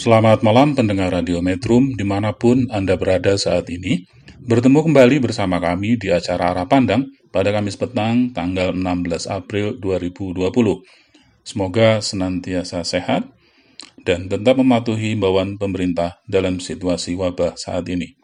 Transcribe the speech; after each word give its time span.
Selamat 0.00 0.40
malam 0.40 0.72
pendengar 0.72 1.12
Radio 1.12 1.44
Metrum 1.44 1.92
di 1.92 2.08
mana 2.08 2.32
pun 2.32 2.64
Anda 2.72 2.96
berada 2.96 3.36
saat 3.36 3.68
ini. 3.68 4.08
Bertemu 4.40 4.88
kembali 4.88 5.20
bersama 5.20 5.60
kami 5.60 6.00
di 6.00 6.08
acara 6.08 6.56
Arah 6.56 6.64
Pandang 6.64 7.04
pada 7.28 7.52
Kamis 7.52 7.76
petang 7.76 8.32
tanggal 8.32 8.72
16 8.72 9.28
April 9.28 9.76
2020. 9.76 10.40
Semoga 11.44 12.00
senantiasa 12.00 12.80
sehat 12.80 13.28
dan 14.00 14.24
tetap 14.32 14.56
mematuhi 14.56 15.12
himbauan 15.12 15.60
pemerintah 15.60 16.16
dalam 16.24 16.64
situasi 16.64 17.12
wabah 17.20 17.60
saat 17.60 17.84
ini. 17.92 18.16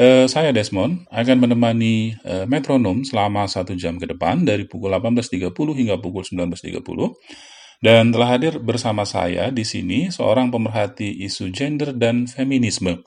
Eh, 0.00 0.24
saya 0.32 0.48
Desmond 0.48 1.12
akan 1.12 1.36
menemani 1.44 2.16
eh, 2.24 2.48
metronom 2.48 3.04
selama 3.04 3.44
satu 3.44 3.76
jam 3.76 4.00
ke 4.00 4.08
depan 4.08 4.48
dari 4.48 4.64
pukul 4.64 4.96
18.30 4.96 5.52
hingga 5.52 6.00
pukul 6.00 6.24
19.30 6.24 7.52
dan 7.86 8.10
telah 8.10 8.34
hadir 8.34 8.58
bersama 8.58 9.06
saya 9.06 9.54
di 9.54 9.62
sini 9.62 10.10
seorang 10.10 10.50
pemerhati 10.50 11.22
isu 11.22 11.54
gender 11.54 11.94
dan 11.94 12.26
feminisme 12.26 13.06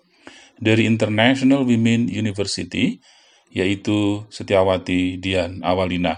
dari 0.56 0.88
International 0.88 1.68
Women 1.68 2.08
University, 2.08 2.96
yaitu 3.52 4.24
Setiawati 4.32 5.20
Dian 5.20 5.60
Awalina. 5.68 6.16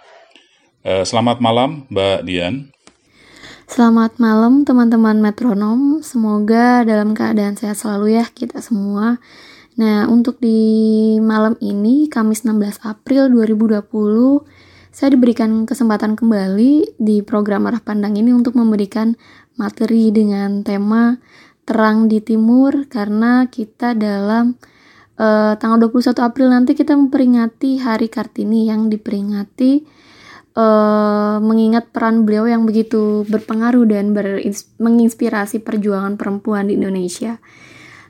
Eh, 0.86 1.02
Selamat 1.02 1.42
malam, 1.42 1.90
Mbak 1.90 2.20
Dian. 2.22 2.70
Selamat 3.66 4.22
malam 4.22 4.62
teman-teman 4.62 5.18
metronom, 5.18 6.06
semoga 6.06 6.86
dalam 6.86 7.18
keadaan 7.18 7.58
sehat 7.58 7.82
selalu 7.82 8.22
ya 8.22 8.30
kita 8.30 8.62
semua. 8.62 9.18
Nah, 9.74 10.06
untuk 10.06 10.38
di 10.38 11.18
malam 11.18 11.58
ini, 11.66 12.06
Kamis 12.14 12.46
16 12.46 12.78
April 12.86 13.34
2020, 13.34 14.46
saya 14.92 15.16
diberikan 15.16 15.64
kesempatan 15.64 16.20
kembali 16.20 17.00
di 17.00 17.24
program 17.24 17.64
Arah 17.72 17.80
Pandang 17.80 18.20
ini 18.20 18.36
untuk 18.36 18.60
memberikan 18.60 19.16
materi 19.56 20.12
dengan 20.12 20.68
tema 20.68 21.16
Terang 21.64 22.12
di 22.12 22.20
Timur 22.20 22.92
karena 22.92 23.48
kita 23.48 23.96
dalam 23.96 24.60
eh, 25.16 25.56
tanggal 25.56 25.88
21 25.88 26.28
April 26.28 26.48
nanti 26.52 26.76
kita 26.76 26.92
memperingati 27.00 27.80
Hari 27.80 28.12
Kartini 28.12 28.68
yang 28.68 28.92
diperingati 28.92 29.72
eh, 30.60 31.38
mengingat 31.40 31.96
peran 31.96 32.28
beliau 32.28 32.52
yang 32.52 32.68
begitu 32.68 33.24
berpengaruh 33.32 33.88
dan 33.88 34.12
berins- 34.12 34.76
menginspirasi 34.76 35.64
perjuangan 35.64 36.20
perempuan 36.20 36.68
di 36.68 36.76
Indonesia. 36.76 37.40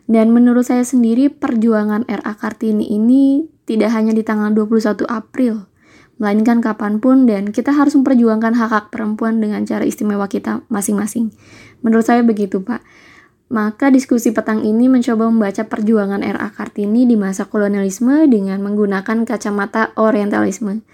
Dan 0.10 0.34
menurut 0.34 0.66
saya 0.66 0.82
sendiri 0.82 1.30
perjuangan 1.30 2.10
RA 2.10 2.34
Kartini 2.34 2.90
ini 2.90 3.46
tidak 3.70 3.94
hanya 3.94 4.12
di 4.12 4.26
tanggal 4.26 4.52
21 4.52 5.08
April, 5.08 5.71
melainkan 6.22 6.62
kapan 6.62 7.02
pun 7.02 7.26
dan 7.26 7.50
kita 7.50 7.74
harus 7.74 7.98
memperjuangkan 7.98 8.54
hak-hak 8.54 8.94
perempuan 8.94 9.42
dengan 9.42 9.66
cara 9.66 9.82
istimewa 9.82 10.30
kita 10.30 10.62
masing-masing. 10.70 11.34
Menurut 11.82 12.06
saya 12.06 12.22
begitu, 12.22 12.62
Pak. 12.62 12.86
Maka 13.50 13.90
diskusi 13.90 14.30
petang 14.32 14.62
ini 14.62 14.86
mencoba 14.88 15.28
membaca 15.28 15.66
perjuangan 15.66 16.22
RA 16.22 16.54
Kartini 16.54 17.10
di 17.10 17.18
masa 17.20 17.50
kolonialisme 17.50 18.30
dengan 18.30 18.62
menggunakan 18.62 19.26
kacamata 19.26 19.98
orientalisme. 19.98 20.86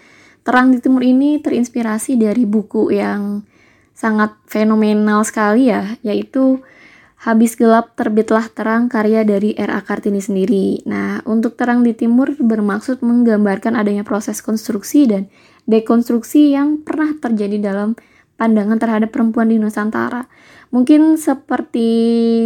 Terang 0.47 0.71
di 0.71 0.79
Timur 0.79 1.03
ini 1.03 1.43
terinspirasi 1.43 2.16
dari 2.17 2.47
buku 2.47 2.95
yang 2.95 3.43
sangat 3.91 4.33
fenomenal 4.47 5.27
sekali 5.27 5.69
ya, 5.69 5.99
yaitu 6.07 6.63
Habis 7.17 7.57
Gelap 7.57 7.97
Terbitlah 7.97 8.45
Terang 8.53 8.94
karya 8.94 9.25
dari 9.25 9.57
R.A. 9.57 9.81
Kartini 9.81 10.22
sendiri. 10.22 10.85
Nah, 10.85 11.25
untuk 11.25 11.57
Terang 11.57 11.81
di 11.81 11.97
Timur 11.97 12.29
bermaksud 12.38 13.01
menggambarkan 13.01 13.73
adanya 13.73 14.05
proses 14.05 14.45
konstruksi 14.45 15.09
dan 15.09 15.25
dekonstruksi 15.66 16.53
yang 16.53 16.85
pernah 16.85 17.17
terjadi 17.17 17.73
dalam 17.73 17.97
pandangan 18.38 18.78
terhadap 18.78 19.09
perempuan 19.09 19.50
di 19.50 19.57
Nusantara. 19.57 20.29
Mungkin 20.69 21.17
seperti 21.17 21.89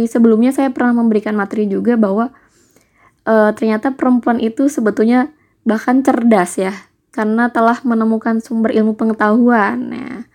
sebelumnya 0.08 0.56
saya 0.56 0.72
pernah 0.72 1.04
memberikan 1.04 1.36
materi 1.36 1.68
juga 1.68 2.00
bahwa 2.00 2.32
eh, 3.28 3.50
ternyata 3.52 3.92
perempuan 3.92 4.40
itu 4.40 4.72
sebetulnya 4.72 5.28
bahkan 5.68 6.00
cerdas 6.00 6.56
ya, 6.56 6.72
karena 7.12 7.52
telah 7.52 7.76
menemukan 7.84 8.40
sumber 8.40 8.72
ilmu 8.72 8.96
pengetahuan. 8.96 9.76
Nah, 9.92 10.31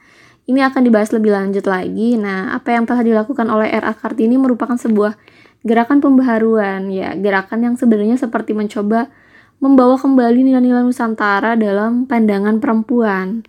ini 0.47 0.63
akan 0.63 0.81
dibahas 0.88 1.12
lebih 1.12 1.35
lanjut 1.35 1.68
lagi. 1.68 2.16
Nah, 2.16 2.56
apa 2.56 2.72
yang 2.72 2.88
telah 2.88 3.03
dilakukan 3.03 3.52
oleh 3.52 3.68
R.A. 3.68 3.91
Kartini 3.91 4.40
merupakan 4.40 4.80
sebuah 4.80 5.19
gerakan 5.68 6.00
pembaharuan, 6.00 6.88
ya, 6.88 7.12
gerakan 7.19 7.68
yang 7.68 7.75
sebenarnya 7.75 8.16
seperti 8.16 8.56
mencoba 8.56 9.12
membawa 9.59 10.00
kembali 10.00 10.47
nilai-nilai 10.47 10.88
Nusantara 10.88 11.59
dalam 11.59 12.07
pandangan 12.07 12.63
perempuan. 12.63 13.44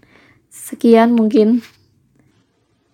Sekian 0.50 1.14
mungkin. 1.14 1.62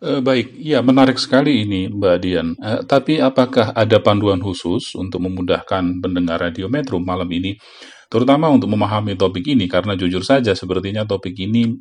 Eh, 0.04 0.20
baik, 0.20 0.60
ya 0.60 0.84
menarik 0.84 1.16
sekali 1.16 1.64
ini 1.64 1.88
Mbak 1.88 2.16
Dian. 2.20 2.52
Eh, 2.60 2.84
tapi 2.84 3.24
apakah 3.24 3.72
ada 3.72 3.96
panduan 4.04 4.36
khusus 4.36 4.92
untuk 5.00 5.24
memudahkan 5.24 6.04
pendengar 6.04 6.44
Radio 6.44 6.68
Metro 6.68 7.00
malam 7.00 7.30
ini, 7.32 7.56
terutama 8.12 8.52
untuk 8.52 8.68
memahami 8.68 9.16
topik 9.16 9.48
ini? 9.48 9.64
Karena 9.64 9.96
jujur 9.96 10.20
saja 10.20 10.52
sepertinya 10.52 11.08
topik 11.08 11.32
ini 11.40 11.80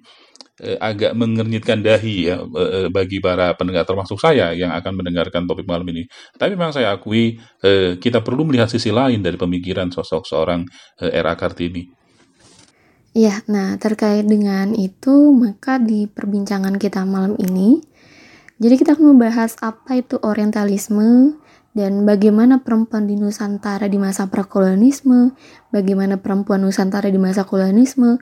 eh, 0.61 0.77
agak 0.77 1.17
mengernyitkan 1.17 1.81
dahi 1.81 2.29
ya 2.29 2.37
eh, 2.43 2.87
bagi 2.93 3.17
para 3.17 3.57
pendengar 3.57 3.87
termasuk 3.87 4.21
saya 4.21 4.53
yang 4.53 4.69
akan 4.75 5.01
mendengarkan 5.01 5.49
topik 5.49 5.65
malam 5.65 5.87
ini. 5.89 6.05
Tapi 6.37 6.53
memang 6.53 6.75
saya 6.75 6.93
akui 6.93 7.39
eh, 7.65 7.97
kita 7.97 8.21
perlu 8.21 8.45
melihat 8.45 8.69
sisi 8.69 8.93
lain 8.93 9.23
dari 9.25 9.39
pemikiran 9.39 9.89
sosok 9.89 10.27
seorang 10.29 10.61
eh, 11.01 11.21
R.A. 11.21 11.33
Kartini. 11.33 12.03
Ya, 13.13 13.45
nah 13.45 13.77
terkait 13.77 14.25
dengan 14.25 14.73
itu, 14.73 15.29
maka 15.37 15.77
di 15.77 16.09
perbincangan 16.09 16.81
kita 16.81 17.05
malam 17.05 17.37
ini, 17.37 17.77
jadi 18.57 18.73
kita 18.73 18.97
akan 18.97 19.13
membahas 19.13 19.53
apa 19.61 20.01
itu 20.01 20.17
orientalisme 20.17 21.37
dan 21.73 22.05
bagaimana 22.05 22.61
perempuan 22.61 23.09
di 23.09 23.17
Nusantara 23.17 23.89
di 23.89 23.97
masa 23.97 24.29
prakolonialisme, 24.29 25.33
bagaimana 25.73 26.21
perempuan 26.21 26.61
Nusantara 26.61 27.09
di 27.09 27.17
masa 27.17 27.45
kolonialisme, 27.49 28.21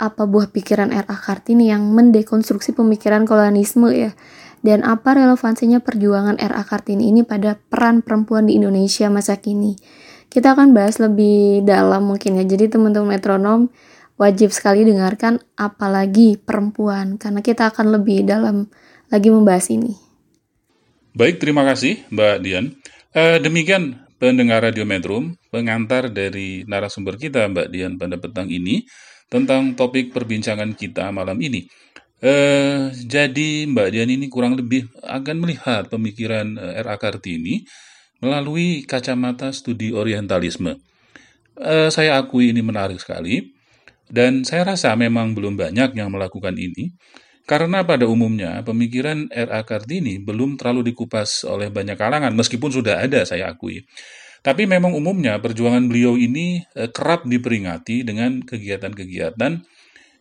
apa 0.00 0.24
buah 0.24 0.48
pikiran 0.48 0.88
R.A. 0.88 1.12
Kartini 1.12 1.68
yang 1.68 1.84
mendekonstruksi 1.92 2.72
pemikiran 2.72 3.28
kolonialisme 3.28 3.92
ya, 3.92 4.16
dan 4.64 4.80
apa 4.80 5.12
relevansinya 5.12 5.84
perjuangan 5.84 6.40
R.A. 6.40 6.64
Kartini 6.64 7.12
ini 7.12 7.20
pada 7.20 7.60
peran 7.60 8.00
perempuan 8.00 8.48
di 8.48 8.56
Indonesia 8.56 9.12
masa 9.12 9.36
kini. 9.36 9.76
Kita 10.32 10.56
akan 10.56 10.72
bahas 10.72 10.96
lebih 10.96 11.68
dalam 11.68 12.08
mungkin 12.08 12.40
ya, 12.40 12.44
jadi 12.48 12.72
teman-teman 12.72 13.20
metronom 13.20 13.68
wajib 14.16 14.56
sekali 14.56 14.88
dengarkan 14.88 15.36
apalagi 15.60 16.40
perempuan, 16.40 17.20
karena 17.20 17.44
kita 17.44 17.68
akan 17.68 18.00
lebih 18.00 18.24
dalam 18.24 18.72
lagi 19.12 19.28
membahas 19.28 19.68
ini. 19.68 19.92
Baik, 21.12 21.42
terima 21.42 21.66
kasih 21.68 22.00
Mbak 22.08 22.36
Dian. 22.40 22.72
Eh, 23.10 23.42
demikian 23.42 23.98
pendengar 24.22 24.62
Radio 24.62 24.86
Metro, 24.86 25.18
pengantar 25.50 26.08
dari 26.14 26.62
narasumber 26.62 27.18
kita 27.18 27.50
Mbak 27.50 27.68
Dian 27.74 27.98
pada 27.98 28.14
petang 28.16 28.46
ini 28.46 28.86
tentang 29.30 29.78
topik 29.78 30.10
perbincangan 30.10 30.74
kita 30.74 31.14
malam 31.14 31.38
ini. 31.38 31.64
Eh, 32.20 32.92
jadi 32.92 33.64
Mbak 33.64 33.88
Dian 33.96 34.10
ini 34.12 34.28
kurang 34.28 34.52
lebih 34.52 34.92
akan 35.00 35.36
melihat 35.40 35.88
pemikiran 35.88 36.52
eh, 36.60 36.84
R.A. 36.84 37.00
Kartini 37.00 37.64
melalui 38.20 38.84
kacamata 38.84 39.48
studi 39.56 39.96
orientalisme. 39.96 40.76
Eh, 41.56 41.88
saya 41.88 42.20
akui 42.20 42.52
ini 42.52 42.60
menarik 42.60 43.00
sekali, 43.00 43.40
dan 44.12 44.44
saya 44.44 44.76
rasa 44.76 44.92
memang 44.98 45.32
belum 45.32 45.56
banyak 45.56 45.96
yang 45.96 46.12
melakukan 46.12 46.60
ini, 46.60 46.92
karena 47.48 47.88
pada 47.88 48.04
umumnya 48.04 48.60
pemikiran 48.68 49.32
R.A. 49.32 49.64
Kartini 49.64 50.20
belum 50.20 50.60
terlalu 50.60 50.92
dikupas 50.92 51.48
oleh 51.48 51.72
banyak 51.72 51.96
kalangan, 51.96 52.36
meskipun 52.36 52.68
sudah 52.68 53.00
ada 53.00 53.24
saya 53.24 53.48
akui. 53.48 53.80
Tapi 54.40 54.64
memang 54.64 54.96
umumnya 54.96 55.36
perjuangan 55.36 55.84
beliau 55.84 56.16
ini 56.16 56.64
eh, 56.72 56.88
kerap 56.88 57.28
diperingati 57.28 58.08
dengan 58.08 58.40
kegiatan-kegiatan 58.40 59.60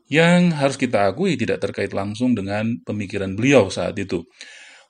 yang 0.09 0.51
harus 0.57 0.75
kita 0.75 1.07
akui 1.07 1.37
tidak 1.37 1.63
terkait 1.63 1.93
langsung 1.95 2.33
dengan 2.33 2.81
pemikiran 2.83 3.37
beliau 3.37 3.69
saat 3.71 3.95
itu. 3.95 4.25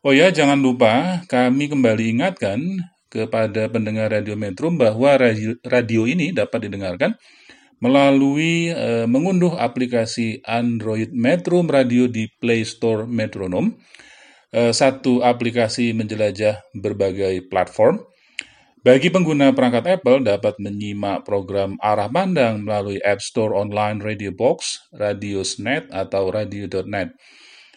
Oh 0.01 0.15
ya, 0.15 0.31
jangan 0.31 0.63
lupa 0.63 1.21
kami 1.27 1.67
kembali 1.67 2.15
ingatkan 2.15 2.63
kepada 3.11 3.67
pendengar 3.67 4.07
Radio 4.07 4.39
Metro 4.39 4.71
bahwa 4.71 5.19
radio, 5.65 6.01
ini 6.07 6.31
dapat 6.31 6.71
didengarkan 6.71 7.19
melalui 7.83 8.71
eh, 8.71 9.05
mengunduh 9.05 9.59
aplikasi 9.59 10.39
Android 10.47 11.11
Metro 11.11 11.59
Radio 11.67 12.07
di 12.07 12.31
Play 12.39 12.63
Store 12.63 13.03
Metronom. 13.05 13.75
Eh, 14.49 14.71
satu 14.73 15.21
aplikasi 15.21 15.93
menjelajah 15.93 16.63
berbagai 16.73 17.45
platform 17.51 18.01
Bagi 18.79 19.11
pengguna 19.11 19.51
perangkat 19.51 19.99
Apple 19.99 20.23
dapat 20.23 20.55
menyimak 20.55 21.27
program 21.27 21.75
arah 21.83 22.07
pandang 22.07 22.63
melalui 22.63 22.95
App 23.03 23.19
Store 23.19 23.51
Online 23.51 23.99
Radio 23.99 24.31
Box, 24.31 24.87
Radiosnet, 24.95 25.91
atau 25.91 26.31
Radio.net. 26.31 27.11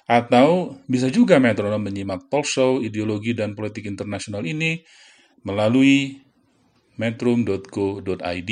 Atau 0.06 0.78
bisa 0.86 1.10
juga 1.10 1.42
metronom 1.42 1.82
menyimak 1.82 2.30
talk 2.30 2.46
show, 2.46 2.78
ideologi, 2.78 3.34
dan 3.34 3.58
politik 3.58 3.90
internasional 3.90 4.46
ini 4.46 4.78
melalui 5.42 6.22
metrum.co.id 6.94 8.50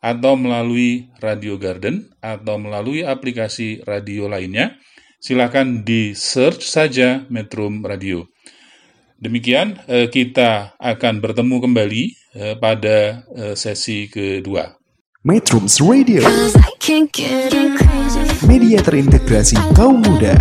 atau 0.00 0.32
melalui 0.40 1.12
Radio 1.20 1.60
Garden 1.60 2.08
atau 2.24 2.56
melalui 2.56 3.04
aplikasi 3.04 3.84
radio 3.84 4.32
lainnya. 4.32 4.80
Silakan 5.20 5.84
di 5.84 6.16
search 6.16 6.64
saja 6.64 7.28
Metrum 7.28 7.84
Radio. 7.84 8.31
Demikian 9.22 9.78
eh, 9.86 10.10
kita 10.10 10.74
akan 10.82 11.22
bertemu 11.22 11.62
kembali 11.62 12.02
eh, 12.42 12.54
pada 12.58 13.22
eh, 13.30 13.54
sesi 13.54 14.10
kedua. 14.10 14.66
Metrums 15.22 15.78
Radio, 15.78 16.26
media 18.50 18.82
terintegrasi 18.82 19.54
kaum 19.78 20.02
muda. 20.02 20.34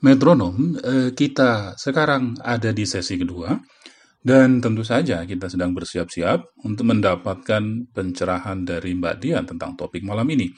Metronom, 0.00 0.56
eh, 0.80 1.12
kita 1.12 1.76
sekarang 1.76 2.40
ada 2.40 2.72
di 2.72 2.88
sesi 2.88 3.20
kedua 3.20 3.52
dan 4.24 4.64
tentu 4.64 4.80
saja 4.80 5.28
kita 5.28 5.52
sedang 5.52 5.76
bersiap-siap 5.76 6.56
untuk 6.64 6.88
mendapatkan 6.88 7.92
pencerahan 7.92 8.64
dari 8.64 8.96
Mbak 8.96 9.16
Dian 9.20 9.44
tentang 9.44 9.76
topik 9.76 10.00
malam 10.00 10.24
ini. 10.32 10.48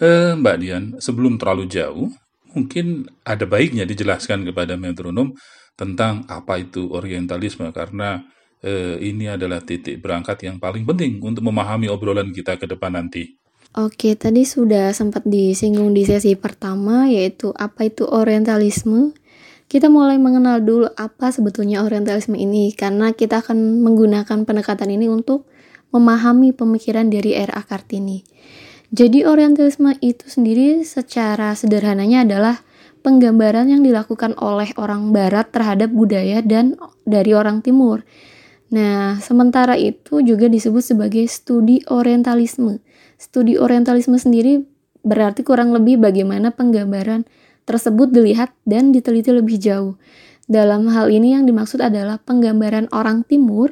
Eh, 0.00 0.32
Mbak 0.32 0.56
Dian, 0.64 0.84
sebelum 0.96 1.36
terlalu 1.36 1.68
jauh, 1.68 2.08
mungkin 2.56 3.04
ada 3.20 3.44
baiknya 3.44 3.84
dijelaskan 3.84 4.48
kepada 4.48 4.80
metronom 4.80 5.36
tentang 5.76 6.24
apa 6.24 6.56
itu 6.56 6.88
orientalisme 6.88 7.68
karena 7.68 8.24
eh, 8.64 8.96
ini 8.96 9.28
adalah 9.28 9.60
titik 9.60 10.00
berangkat 10.00 10.48
yang 10.48 10.56
paling 10.56 10.88
penting 10.88 11.20
untuk 11.20 11.44
memahami 11.44 11.92
obrolan 11.92 12.32
kita 12.32 12.56
ke 12.56 12.64
depan 12.64 12.96
nanti. 12.96 13.28
Oke, 13.76 14.16
tadi 14.16 14.42
sudah 14.42 14.90
sempat 14.96 15.22
disinggung 15.28 15.92
di 15.92 16.02
sesi 16.08 16.34
pertama, 16.34 17.06
yaitu 17.06 17.52
apa 17.54 17.86
itu 17.86 18.02
orientalisme. 18.02 19.14
Kita 19.70 19.86
mulai 19.86 20.18
mengenal 20.18 20.64
dulu 20.64 20.90
apa 20.98 21.30
sebetulnya 21.30 21.84
orientalisme 21.86 22.34
ini, 22.34 22.74
karena 22.74 23.14
kita 23.14 23.44
akan 23.46 23.84
menggunakan 23.84 24.42
pendekatan 24.42 24.90
ini 24.90 25.06
untuk 25.06 25.46
memahami 25.94 26.50
pemikiran 26.50 27.06
dari 27.12 27.38
R.A. 27.38 27.62
Kartini. 27.62 28.26
Jadi 28.90 29.22
orientalisme 29.22 29.94
itu 30.02 30.26
sendiri 30.26 30.82
secara 30.82 31.54
sederhananya 31.54 32.26
adalah 32.26 32.56
penggambaran 33.06 33.70
yang 33.70 33.86
dilakukan 33.86 34.34
oleh 34.34 34.74
orang 34.74 35.14
barat 35.14 35.46
terhadap 35.54 35.94
budaya 35.94 36.42
dan 36.42 36.74
dari 37.06 37.30
orang 37.30 37.62
timur. 37.62 38.02
Nah, 38.70 39.18
sementara 39.18 39.74
itu 39.74 40.22
juga 40.22 40.46
disebut 40.46 40.82
sebagai 40.82 41.26
studi 41.30 41.82
orientalisme. 41.86 42.82
Studi 43.14 43.58
orientalisme 43.58 44.18
sendiri 44.18 44.62
berarti 45.06 45.42
kurang 45.42 45.70
lebih 45.70 45.98
bagaimana 45.98 46.50
penggambaran 46.50 47.26
tersebut 47.66 48.10
dilihat 48.10 48.50
dan 48.66 48.90
diteliti 48.90 49.30
lebih 49.30 49.58
jauh. 49.58 49.94
Dalam 50.50 50.90
hal 50.90 51.14
ini 51.14 51.38
yang 51.38 51.46
dimaksud 51.46 51.78
adalah 51.78 52.18
penggambaran 52.18 52.90
orang 52.90 53.22
timur 53.22 53.70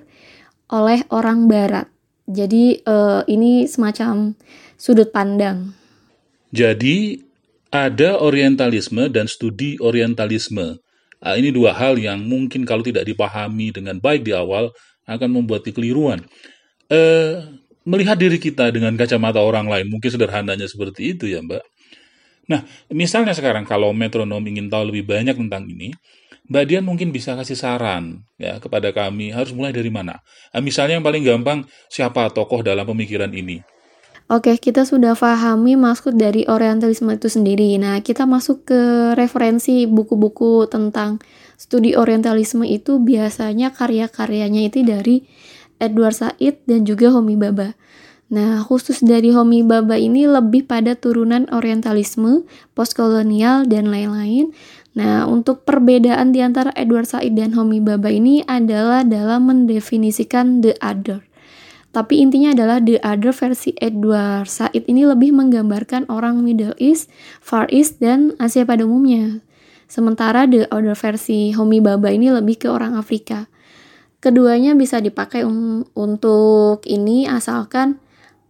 oleh 0.70 1.02
orang 1.10 1.50
barat. 1.50 1.90
Jadi 2.28 2.78
eh, 2.84 3.20
ini 3.26 3.66
semacam 3.66 4.36
sudut 4.78 5.10
pandang. 5.10 5.74
Jadi 6.54 7.20
ada 7.68 8.16
orientalisme 8.22 9.12
dan 9.12 9.28
studi 9.28 9.76
orientalisme. 9.82 10.80
Ah, 11.18 11.34
ini 11.34 11.50
dua 11.50 11.74
hal 11.74 11.98
yang 11.98 12.22
mungkin 12.24 12.62
kalau 12.62 12.80
tidak 12.86 13.04
dipahami 13.04 13.74
dengan 13.74 13.98
baik 13.98 14.22
di 14.24 14.32
awal 14.32 14.70
akan 15.04 15.28
membuat 15.42 15.66
kekeliruan. 15.66 16.22
Eh, 16.88 17.42
melihat 17.84 18.16
diri 18.16 18.38
kita 18.38 18.70
dengan 18.72 18.94
kacamata 18.94 19.42
orang 19.42 19.68
lain 19.68 19.90
mungkin 19.92 20.08
sederhananya 20.08 20.70
seperti 20.70 21.18
itu 21.18 21.28
ya 21.28 21.42
Mbak. 21.42 21.64
Nah, 22.48 22.64
misalnya 22.88 23.36
sekarang 23.36 23.68
kalau 23.68 23.92
metronom 23.92 24.40
ingin 24.40 24.72
tahu 24.72 24.88
lebih 24.88 25.04
banyak 25.04 25.36
tentang 25.36 25.68
ini, 25.68 25.92
Mbak 26.48 26.64
Dian 26.64 26.84
mungkin 26.86 27.12
bisa 27.12 27.36
kasih 27.36 27.60
saran 27.60 28.24
ya 28.40 28.56
kepada 28.56 28.88
kami 28.88 29.36
harus 29.36 29.52
mulai 29.52 29.74
dari 29.74 29.92
mana. 29.92 30.16
Ah, 30.54 30.64
misalnya 30.64 30.96
yang 30.96 31.04
paling 31.04 31.20
gampang 31.26 31.68
siapa 31.92 32.32
tokoh 32.32 32.64
dalam 32.64 32.88
pemikiran 32.88 33.28
ini. 33.34 33.60
Oke, 34.28 34.60
kita 34.60 34.84
sudah 34.84 35.16
pahami 35.16 35.72
maksud 35.80 36.20
dari 36.20 36.44
orientalisme 36.44 37.08
itu 37.16 37.32
sendiri. 37.32 37.80
Nah, 37.80 38.04
kita 38.04 38.28
masuk 38.28 38.68
ke 38.68 38.80
referensi 39.16 39.88
buku-buku 39.88 40.68
tentang 40.68 41.16
studi 41.56 41.96
orientalisme 41.96 42.60
itu 42.68 43.00
biasanya 43.00 43.72
karya-karyanya 43.72 44.68
itu 44.68 44.84
dari 44.84 45.24
Edward 45.80 46.12
Said 46.12 46.60
dan 46.68 46.84
juga 46.84 47.08
Homi 47.08 47.40
Baba. 47.40 47.72
Nah, 48.28 48.60
khusus 48.60 49.00
dari 49.00 49.32
Homi 49.32 49.64
Baba 49.64 49.96
ini 49.96 50.28
lebih 50.28 50.68
pada 50.68 50.92
turunan 50.92 51.48
orientalisme, 51.48 52.44
postkolonial, 52.76 53.64
dan 53.64 53.88
lain-lain. 53.88 54.52
Nah, 54.92 55.24
untuk 55.24 55.64
perbedaan 55.64 56.36
di 56.36 56.44
antara 56.44 56.68
Edward 56.76 57.08
Said 57.08 57.32
dan 57.32 57.56
Homi 57.56 57.80
Baba 57.80 58.12
ini 58.12 58.44
adalah 58.44 59.08
dalam 59.08 59.48
mendefinisikan 59.48 60.60
the 60.60 60.76
other. 60.84 61.24
Tapi 61.98 62.22
intinya 62.22 62.54
adalah 62.54 62.78
the 62.78 62.94
other 63.02 63.34
versi 63.34 63.74
Edward 63.82 64.46
Said 64.46 64.86
ini 64.86 65.02
lebih 65.02 65.34
menggambarkan 65.34 66.06
orang 66.06 66.46
Middle 66.46 66.78
East, 66.78 67.10
Far 67.42 67.66
East, 67.74 67.98
dan 67.98 68.38
Asia 68.38 68.62
pada 68.62 68.86
umumnya. 68.86 69.42
Sementara 69.90 70.46
the 70.46 70.70
other 70.70 70.94
versi 70.94 71.50
Homi 71.50 71.82
Baba 71.82 72.14
ini 72.14 72.30
lebih 72.30 72.62
ke 72.62 72.70
orang 72.70 72.94
Afrika. 72.94 73.50
Keduanya 74.22 74.78
bisa 74.78 75.02
dipakai 75.02 75.42
un- 75.42 75.90
untuk 75.98 76.86
ini 76.86 77.26
asalkan 77.26 77.98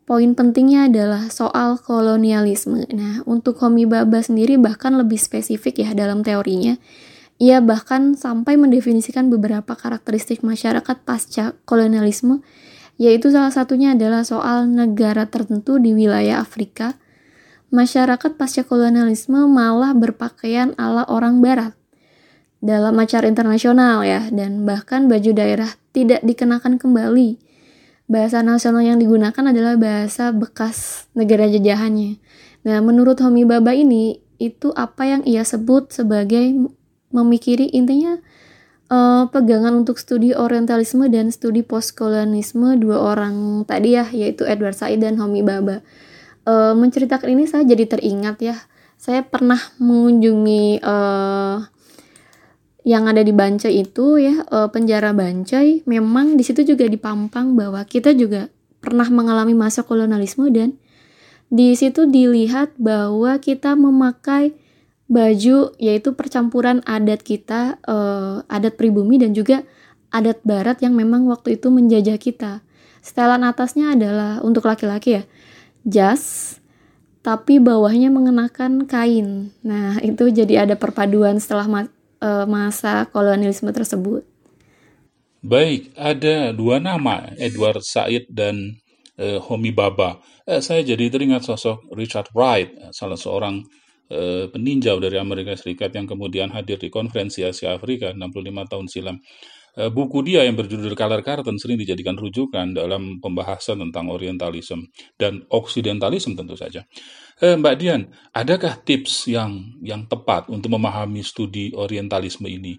poin 0.05 0.37
pentingnya 0.37 0.93
adalah 0.93 1.33
soal 1.33 1.81
kolonialisme. 1.81 2.85
Nah, 2.93 3.25
untuk 3.25 3.65
Homi 3.65 3.89
Baba 3.89 4.21
sendiri 4.21 4.61
bahkan 4.61 4.93
lebih 4.93 5.17
spesifik 5.17 5.89
ya 5.89 5.97
dalam 5.97 6.21
teorinya. 6.21 6.77
Ia 7.41 7.65
bahkan 7.65 8.12
sampai 8.12 8.61
mendefinisikan 8.61 9.33
beberapa 9.33 9.73
karakteristik 9.73 10.45
masyarakat 10.45 11.00
pasca 11.09 11.56
kolonialisme, 11.65 12.45
yaitu 12.99 13.31
salah 13.31 13.55
satunya 13.55 13.95
adalah 13.95 14.27
soal 14.27 14.67
negara 14.67 15.25
tertentu 15.31 15.79
di 15.79 15.95
wilayah 15.95 16.43
Afrika. 16.43 16.99
Masyarakat 17.71 18.35
pasca 18.35 18.67
kolonialisme 18.67 19.47
malah 19.47 19.95
berpakaian 19.95 20.75
ala 20.76 21.07
orang 21.07 21.38
barat 21.38 21.78
dalam 22.59 22.99
acara 22.99 23.31
internasional 23.31 24.02
ya, 24.02 24.26
dan 24.35 24.67
bahkan 24.67 25.07
baju 25.07 25.31
daerah 25.31 25.71
tidak 25.95 26.21
dikenakan 26.26 26.76
kembali. 26.76 27.38
Bahasa 28.09 28.40
nasional 28.43 28.83
yang 28.83 28.99
digunakan 28.99 29.52
adalah 29.52 29.76
bahasa 29.76 30.33
bekas 30.33 31.07
negara 31.12 31.47
jajahannya. 31.47 32.19
Nah, 32.67 32.78
menurut 32.83 33.21
Homi 33.21 33.45
Baba 33.45 33.76
ini, 33.76 34.19
itu 34.40 34.73
apa 34.75 35.07
yang 35.07 35.23
ia 35.28 35.45
sebut 35.45 35.93
sebagai 35.93 36.57
memikiri 37.12 37.69
intinya 37.75 38.19
eh, 38.88 39.25
pegangan 39.28 39.85
untuk 39.85 39.97
studi 40.00 40.33
orientalisme 40.33 41.09
dan 41.12 41.33
studi 41.33 41.64
postkolonialisme 41.64 42.76
dua 42.80 43.14
orang 43.14 43.64
tadi 43.64 43.97
ya, 43.97 44.09
yaitu 44.09 44.49
Edward 44.49 44.76
Said 44.76 45.00
dan 45.00 45.21
Homi 45.21 45.45
Baba. 45.45 45.80
Eh, 46.49 46.75
menceritakan 46.76 47.28
ini 47.37 47.45
saya 47.45 47.64
jadi 47.68 47.85
teringat 47.85 48.37
ya, 48.40 48.57
saya 48.99 49.23
pernah 49.23 49.61
mengunjungi 49.78 50.80
eh, 50.80 51.59
yang 52.88 53.04
ada 53.04 53.21
di 53.21 53.37
Bancai 53.37 53.85
itu 53.85 54.16
ya 54.16 54.42
eh, 54.49 54.68
penjara 54.73 55.12
Bancai 55.12 55.85
memang 55.85 56.40
di 56.40 56.42
situ 56.42 56.64
juga 56.64 56.88
dipampang 56.88 57.52
bahwa 57.52 57.85
kita 57.85 58.16
juga 58.16 58.49
pernah 58.80 59.04
mengalami 59.12 59.52
masa 59.52 59.85
kolonialisme 59.85 60.49
dan 60.49 60.80
di 61.52 61.76
situ 61.76 62.09
dilihat 62.09 62.73
bahwa 62.80 63.37
kita 63.40 63.76
memakai 63.76 64.57
baju 65.09 65.73
yaitu 65.81 66.12
percampuran 66.12 66.85
adat 66.85 67.25
kita 67.25 67.81
eh, 67.83 68.45
adat 68.47 68.77
pribumi 68.77 69.17
dan 69.17 69.33
juga 69.33 69.65
adat 70.12 70.41
barat 70.45 70.81
yang 70.85 70.93
memang 70.97 71.25
waktu 71.29 71.57
itu 71.57 71.73
menjajah 71.73 72.21
kita. 72.21 72.61
Setelan 73.00 73.45
atasnya 73.45 73.97
adalah 73.97 74.45
untuk 74.45 74.69
laki-laki 74.69 75.21
ya 75.21 75.25
jas 75.88 76.57
tapi 77.25 77.61
bawahnya 77.61 78.09
mengenakan 78.09 78.88
kain. 78.88 79.53
Nah, 79.61 79.99
itu 80.09 80.31
jadi 80.31 80.69
ada 80.69 80.75
perpaduan 80.79 81.41
setelah 81.41 81.67
ma- 81.67 81.93
eh, 82.23 82.47
masa 82.49 83.09
kolonialisme 83.11 83.73
tersebut. 83.73 84.25
Baik, 85.38 85.95
ada 85.95 86.50
dua 86.50 86.83
nama, 86.83 87.31
Edward 87.38 87.85
Said 87.87 88.27
dan 88.27 88.81
eh, 89.15 89.38
Homi 89.38 89.71
Baba. 89.71 90.19
Eh, 90.49 90.59
saya 90.59 90.83
jadi 90.83 91.12
teringat 91.12 91.47
sosok 91.47 91.95
Richard 91.95 92.33
Wright, 92.35 92.75
salah 92.91 93.19
seorang 93.19 93.62
eh, 94.09 94.49
peninjau 94.49 95.00
dari 95.00 95.17
Amerika 95.21 95.55
Serikat 95.55 95.95
yang 95.95 96.09
kemudian 96.09 96.53
hadir 96.53 96.81
di 96.81 96.88
konferensi 96.88 97.45
Asia 97.45 97.77
Afrika 97.77 98.12
65 98.12 98.73
tahun 98.73 98.87
silam. 98.88 99.17
Eh, 99.79 99.93
buku 99.95 100.27
dia 100.27 100.43
yang 100.43 100.59
berjudul 100.59 100.99
Color 100.99 101.23
Carton 101.23 101.55
sering 101.55 101.79
dijadikan 101.79 102.19
rujukan 102.19 102.75
dalam 102.75 103.23
pembahasan 103.23 103.79
tentang 103.79 104.11
Orientalism 104.11 104.91
dan 105.15 105.47
Occidentalism 105.55 106.35
tentu 106.35 106.59
saja. 106.59 106.83
Eh, 107.38 107.55
Mbak 107.55 107.75
Dian, 107.79 108.11
adakah 108.35 108.83
tips 108.83 109.31
yang 109.31 109.79
yang 109.79 110.11
tepat 110.11 110.50
untuk 110.50 110.75
memahami 110.75 111.23
studi 111.23 111.71
Orientalisme 111.79 112.50
ini? 112.50 112.75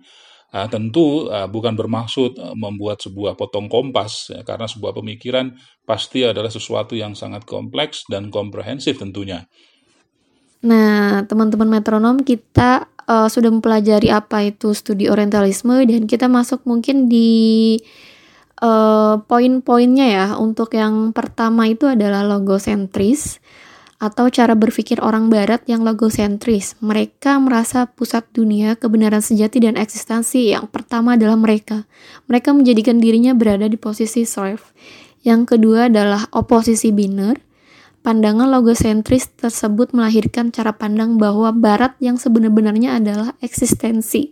Uh, 0.50 0.66
tentu 0.66 1.30
uh, 1.30 1.46
bukan 1.46 1.78
bermaksud 1.78 2.42
membuat 2.58 2.98
sebuah 3.06 3.38
potong 3.38 3.70
kompas, 3.70 4.34
ya, 4.34 4.42
karena 4.42 4.66
sebuah 4.66 4.98
pemikiran 4.98 5.54
pasti 5.86 6.26
adalah 6.26 6.50
sesuatu 6.50 6.98
yang 6.98 7.14
sangat 7.14 7.46
kompleks 7.46 8.10
dan 8.10 8.34
komprehensif 8.34 8.98
tentunya. 8.98 9.46
Nah, 10.60 11.24
teman-teman 11.24 11.80
metronom 11.80 12.20
kita 12.20 12.92
uh, 13.08 13.32
sudah 13.32 13.48
mempelajari 13.48 14.12
apa 14.12 14.44
itu 14.44 14.75
studi 14.75 15.08
orientalisme 15.08 15.80
dan 15.88 16.04
kita 16.04 16.28
masuk 16.28 16.68
mungkin 16.68 17.08
di 17.08 17.80
uh, 18.60 19.24
poin-poinnya 19.24 20.08
ya. 20.08 20.25
Untuk 20.36 20.75
yang 20.75 21.16
pertama 21.16 21.72
itu 21.72 21.88
adalah 21.88 22.28
logosentris 22.28 23.39
atau 24.00 24.32
cara 24.32 24.56
berpikir 24.56 25.04
orang 25.04 25.28
barat 25.28 25.60
yang 25.68 25.84
logosentris. 25.84 26.80
Mereka 26.80 27.36
merasa 27.44 27.84
pusat 27.88 28.24
dunia, 28.32 28.80
kebenaran 28.80 29.20
sejati 29.20 29.60
dan 29.60 29.75
eksistensi 29.75 30.56
yang 30.56 30.72
pertama 30.72 31.20
adalah 31.20 31.36
mereka. 31.36 31.84
Mereka 32.32 32.56
menjadikan 32.56 33.04
dirinya 33.04 33.36
berada 33.36 33.68
di 33.68 33.75
posisi 33.75 34.24
serve. 34.24 34.63
Yang 35.20 35.56
kedua 35.56 35.92
adalah 35.92 36.32
oposisi 36.32 36.96
biner. 36.96 37.49
Pandangan 38.00 38.48
logosentris 38.48 39.27
tersebut 39.36 39.91
melahirkan 39.91 40.56
cara 40.56 40.72
pandang 40.72 41.20
bahwa 41.20 41.51
barat 41.51 42.00
yang 42.00 42.15
sebenar-benarnya 42.15 42.96
adalah 42.96 43.36
eksistensi. 43.44 44.32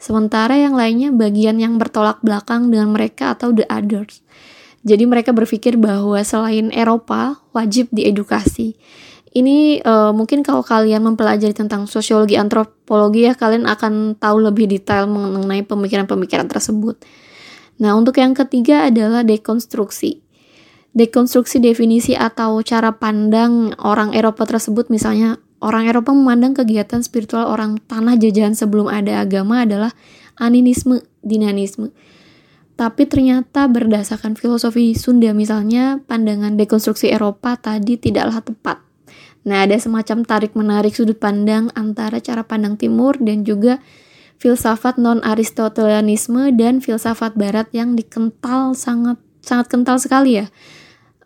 Sementara 0.00 0.56
yang 0.56 0.72
lainnya 0.72 1.12
bagian 1.12 1.60
yang 1.60 1.76
bertolak 1.76 2.22
belakang 2.24 2.72
dengan 2.72 2.94
mereka 2.94 3.36
atau 3.36 3.52
the 3.52 3.66
others. 3.68 4.24
Jadi 4.86 5.04
mereka 5.04 5.34
berpikir 5.34 5.76
bahwa 5.76 6.16
selain 6.22 6.70
Eropa 6.72 7.42
wajib 7.50 7.90
diedukasi. 7.92 8.78
Ini 9.36 9.84
uh, 9.84 10.16
mungkin 10.16 10.40
kalau 10.40 10.64
kalian 10.64 11.04
mempelajari 11.04 11.52
tentang 11.52 11.84
sosiologi 11.84 12.40
antropologi 12.40 13.28
ya 13.28 13.36
kalian 13.36 13.68
akan 13.68 14.16
tahu 14.16 14.48
lebih 14.48 14.64
detail 14.70 15.04
mengenai 15.04 15.66
pemikiran-pemikiran 15.66 16.48
tersebut. 16.48 17.04
Nah, 17.78 17.94
untuk 17.94 18.16
yang 18.18 18.32
ketiga 18.32 18.88
adalah 18.88 19.22
dekonstruksi. 19.22 20.24
Dekonstruksi 20.96 21.60
definisi 21.62 22.16
atau 22.16 22.58
cara 22.64 22.96
pandang 22.96 23.76
orang 23.78 24.16
Eropa 24.16 24.48
tersebut 24.48 24.88
misalnya 24.88 25.36
orang 25.60 25.86
Eropa 25.86 26.14
memandang 26.14 26.56
kegiatan 26.56 27.04
spiritual 27.04 27.46
orang 27.46 27.78
tanah 27.86 28.16
jajahan 28.16 28.56
sebelum 28.56 28.88
ada 28.88 29.22
agama 29.22 29.62
adalah 29.62 29.92
animisme, 30.40 31.04
dinamisme 31.22 31.92
tapi 32.78 33.10
ternyata 33.10 33.66
berdasarkan 33.66 34.38
filosofi 34.38 34.94
Sunda 34.94 35.34
misalnya 35.34 35.98
pandangan 36.06 36.54
dekonstruksi 36.54 37.10
Eropa 37.10 37.58
tadi 37.58 37.98
tidaklah 37.98 38.38
tepat. 38.38 38.78
Nah, 39.42 39.66
ada 39.66 39.74
semacam 39.74 40.22
tarik-menarik 40.22 40.94
sudut 40.94 41.18
pandang 41.18 41.74
antara 41.74 42.22
cara 42.22 42.46
pandang 42.46 42.78
timur 42.78 43.18
dan 43.18 43.42
juga 43.42 43.82
filsafat 44.38 44.94
non-aristotelianisme 44.94 46.54
dan 46.54 46.78
filsafat 46.78 47.34
barat 47.34 47.66
yang 47.74 47.98
dikental 47.98 48.78
sangat 48.78 49.18
sangat 49.48 49.72
kental 49.72 49.96
sekali 49.96 50.44
ya 50.44 50.46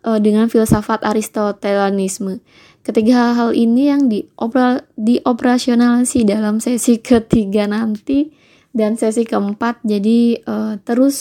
eh, 0.07 0.19
dengan 0.23 0.47
filsafat 0.47 1.03
aristotelianisme. 1.03 2.39
Ketiga 2.83 3.31
hal 3.35 3.55
ini 3.55 3.91
yang 3.91 4.11
diopera, 4.11 4.83
dioperasionalisasi 4.95 6.27
dalam 6.27 6.63
sesi 6.63 6.99
ketiga 7.03 7.67
nanti 7.67 8.31
dan 8.73 8.97
sesi 8.97 9.23
keempat 9.23 9.85
jadi 9.85 10.41
uh, 10.49 10.81
terus 10.81 11.15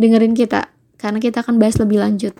dengerin 0.00 0.32
kita 0.32 0.72
karena 0.96 1.20
kita 1.20 1.44
akan 1.44 1.60
bahas 1.60 1.76
lebih 1.76 2.00
lanjut. 2.00 2.34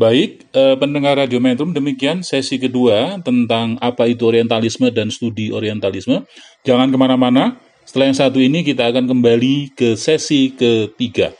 Baik, 0.00 0.48
eh, 0.56 0.80
pendengar 0.80 1.20
Radio 1.20 1.44
Metrum, 1.44 1.76
demikian 1.76 2.24
sesi 2.24 2.56
kedua 2.56 3.20
tentang 3.20 3.76
apa 3.84 4.08
itu 4.08 4.24
orientalisme 4.24 4.88
dan 4.88 5.12
studi 5.12 5.52
orientalisme. 5.52 6.24
Jangan 6.64 6.88
ke 6.88 6.96
mana-mana, 6.96 7.60
setelah 7.84 8.08
yang 8.08 8.16
satu 8.16 8.38
ini 8.40 8.64
kita 8.64 8.88
akan 8.88 9.04
kembali 9.10 9.76
ke 9.76 10.00
sesi 10.00 10.56
ketiga. 10.56 11.36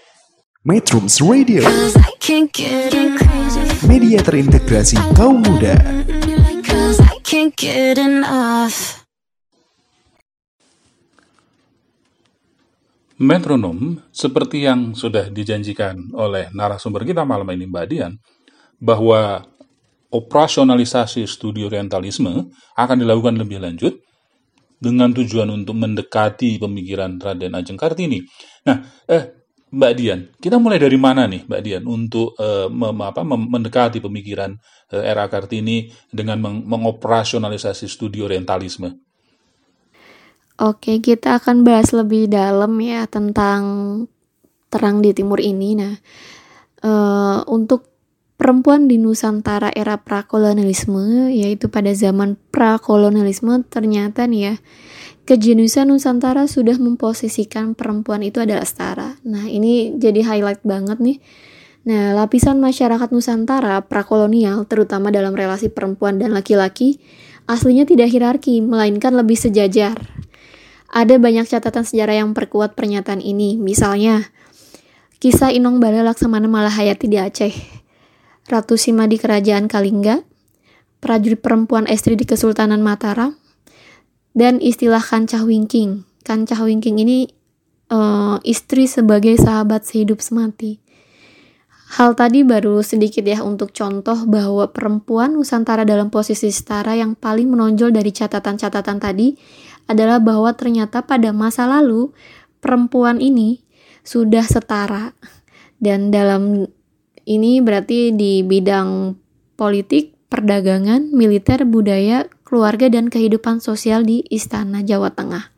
Metrums 0.70 1.18
Radio. 1.26 1.66
Media 3.90 4.18
terintegrasi 4.22 4.94
kaum 5.18 5.42
muda. 5.42 5.74
Metronom, 13.18 13.98
seperti 14.14 14.62
yang 14.62 14.94
sudah 14.94 15.26
dijanjikan 15.34 16.14
oleh 16.14 16.54
narasumber 16.54 17.02
kita 17.02 17.26
malam 17.26 17.50
ini 17.50 17.66
Mbak 17.66 17.86
Dian, 17.90 18.14
bahwa 18.78 19.42
operasionalisasi 20.14 21.26
studi 21.26 21.66
orientalisme 21.66 22.46
akan 22.78 22.96
dilakukan 23.02 23.34
lebih 23.42 23.58
lanjut 23.58 23.98
dengan 24.78 25.10
tujuan 25.10 25.50
untuk 25.50 25.74
mendekati 25.74 26.62
pemikiran 26.62 27.18
Raden 27.18 27.58
Ajeng 27.58 27.74
Kartini. 27.74 28.22
Nah, 28.70 28.86
eh, 29.10 29.39
Mbak 29.70 29.92
Dian, 29.94 30.20
kita 30.42 30.58
mulai 30.58 30.82
dari 30.82 30.98
mana 30.98 31.30
nih 31.30 31.46
Mbak 31.46 31.60
Dian 31.62 31.84
untuk 31.86 32.34
eh, 32.42 32.66
mem, 32.66 32.98
apa, 33.06 33.22
mem, 33.22 33.46
mendekati 33.46 34.02
pemikiran 34.02 34.50
eh, 34.90 35.02
era 35.06 35.30
Kartini 35.30 35.86
dengan 36.10 36.42
meng, 36.42 36.66
mengoperasionalisasi 36.66 37.86
studi 37.86 38.18
orientalisme? 38.18 38.90
Oke, 40.60 40.98
kita 41.00 41.40
akan 41.40 41.64
bahas 41.64 41.94
lebih 41.94 42.28
dalam 42.28 42.76
ya 42.82 43.08
tentang 43.08 43.62
terang 44.68 45.00
di 45.00 45.10
timur 45.16 45.40
ini. 45.40 45.72
Nah, 45.72 45.94
uh, 46.84 47.40
untuk 47.48 47.89
perempuan 48.40 48.88
di 48.88 48.96
Nusantara 48.96 49.68
era 49.76 50.00
prakolonialisme, 50.00 51.28
yaitu 51.28 51.68
pada 51.68 51.92
zaman 51.92 52.40
prakolonialisme, 52.48 53.68
ternyata 53.68 54.24
nih 54.24 54.40
ya, 54.40 54.54
kejenusan 55.28 55.92
Nusantara 55.92 56.48
sudah 56.48 56.80
memposisikan 56.80 57.76
perempuan 57.76 58.24
itu 58.24 58.40
adalah 58.40 58.64
setara. 58.64 59.20
Nah, 59.28 59.44
ini 59.44 59.92
jadi 60.00 60.24
highlight 60.24 60.64
banget 60.64 60.96
nih. 61.04 61.20
Nah, 61.84 62.16
lapisan 62.16 62.56
masyarakat 62.64 63.12
Nusantara 63.12 63.84
prakolonial, 63.84 64.64
terutama 64.64 65.12
dalam 65.12 65.36
relasi 65.36 65.68
perempuan 65.68 66.16
dan 66.16 66.32
laki-laki, 66.32 66.96
aslinya 67.44 67.84
tidak 67.84 68.08
hierarki, 68.08 68.64
melainkan 68.64 69.12
lebih 69.12 69.36
sejajar. 69.36 70.00
Ada 70.88 71.20
banyak 71.20 71.44
catatan 71.44 71.84
sejarah 71.84 72.24
yang 72.24 72.32
perkuat 72.32 72.72
pernyataan 72.72 73.20
ini. 73.20 73.60
Misalnya, 73.60 74.32
kisah 75.20 75.52
Inong 75.52 75.76
Bala 75.76 76.00
Laksamana 76.02 76.48
Malahayati 76.48 77.06
di 77.06 77.20
Aceh, 77.20 77.79
Ratu 78.50 78.74
Sima 78.74 79.06
di 79.06 79.14
Kerajaan 79.14 79.70
Kalingga, 79.70 80.26
prajurit 80.98 81.38
perempuan 81.38 81.86
Estri 81.86 82.18
di 82.18 82.26
Kesultanan 82.26 82.82
Mataram, 82.82 83.38
dan 84.34 84.58
istilah 84.58 84.98
Kancah 84.98 85.46
Wingking. 85.46 86.02
Kancah 86.26 86.58
Wingking 86.58 86.98
ini 86.98 87.30
uh, 87.94 88.42
istri 88.42 88.90
sebagai 88.90 89.38
sahabat 89.38 89.86
sehidup 89.86 90.18
semati. 90.18 90.82
Hal 91.94 92.18
tadi 92.18 92.42
baru 92.42 92.82
sedikit 92.82 93.22
ya 93.22 93.42
untuk 93.46 93.70
contoh 93.70 94.26
bahwa 94.26 94.66
perempuan 94.74 95.38
Nusantara 95.38 95.86
dalam 95.86 96.10
posisi 96.10 96.50
setara 96.50 96.98
yang 96.98 97.14
paling 97.14 97.50
menonjol 97.50 97.94
dari 97.94 98.10
catatan-catatan 98.10 98.98
tadi 98.98 99.38
adalah 99.86 100.18
bahwa 100.18 100.50
ternyata 100.58 101.06
pada 101.06 101.30
masa 101.30 101.70
lalu 101.70 102.10
perempuan 102.58 103.22
ini 103.22 103.62
sudah 104.02 104.42
setara 104.42 105.14
dan 105.82 106.14
dalam 106.14 106.66
ini 107.26 107.60
berarti 107.60 108.12
di 108.14 108.40
bidang 108.44 109.16
politik, 109.58 110.16
perdagangan, 110.32 111.12
militer, 111.12 111.66
budaya, 111.68 112.28
keluarga 112.46 112.88
dan 112.88 113.12
kehidupan 113.12 113.60
sosial 113.60 114.06
di 114.06 114.24
istana 114.32 114.80
Jawa 114.80 115.12
Tengah. 115.12 115.52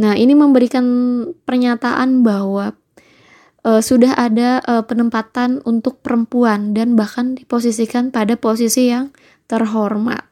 Nah, 0.00 0.16
ini 0.16 0.32
memberikan 0.32 0.86
pernyataan 1.44 2.24
bahwa 2.24 2.72
uh, 3.64 3.82
sudah 3.84 4.16
ada 4.16 4.64
uh, 4.64 4.84
penempatan 4.86 5.60
untuk 5.68 6.00
perempuan 6.00 6.72
dan 6.72 6.96
bahkan 6.96 7.36
diposisikan 7.36 8.08
pada 8.08 8.40
posisi 8.40 8.88
yang 8.88 9.12
terhormat. 9.44 10.30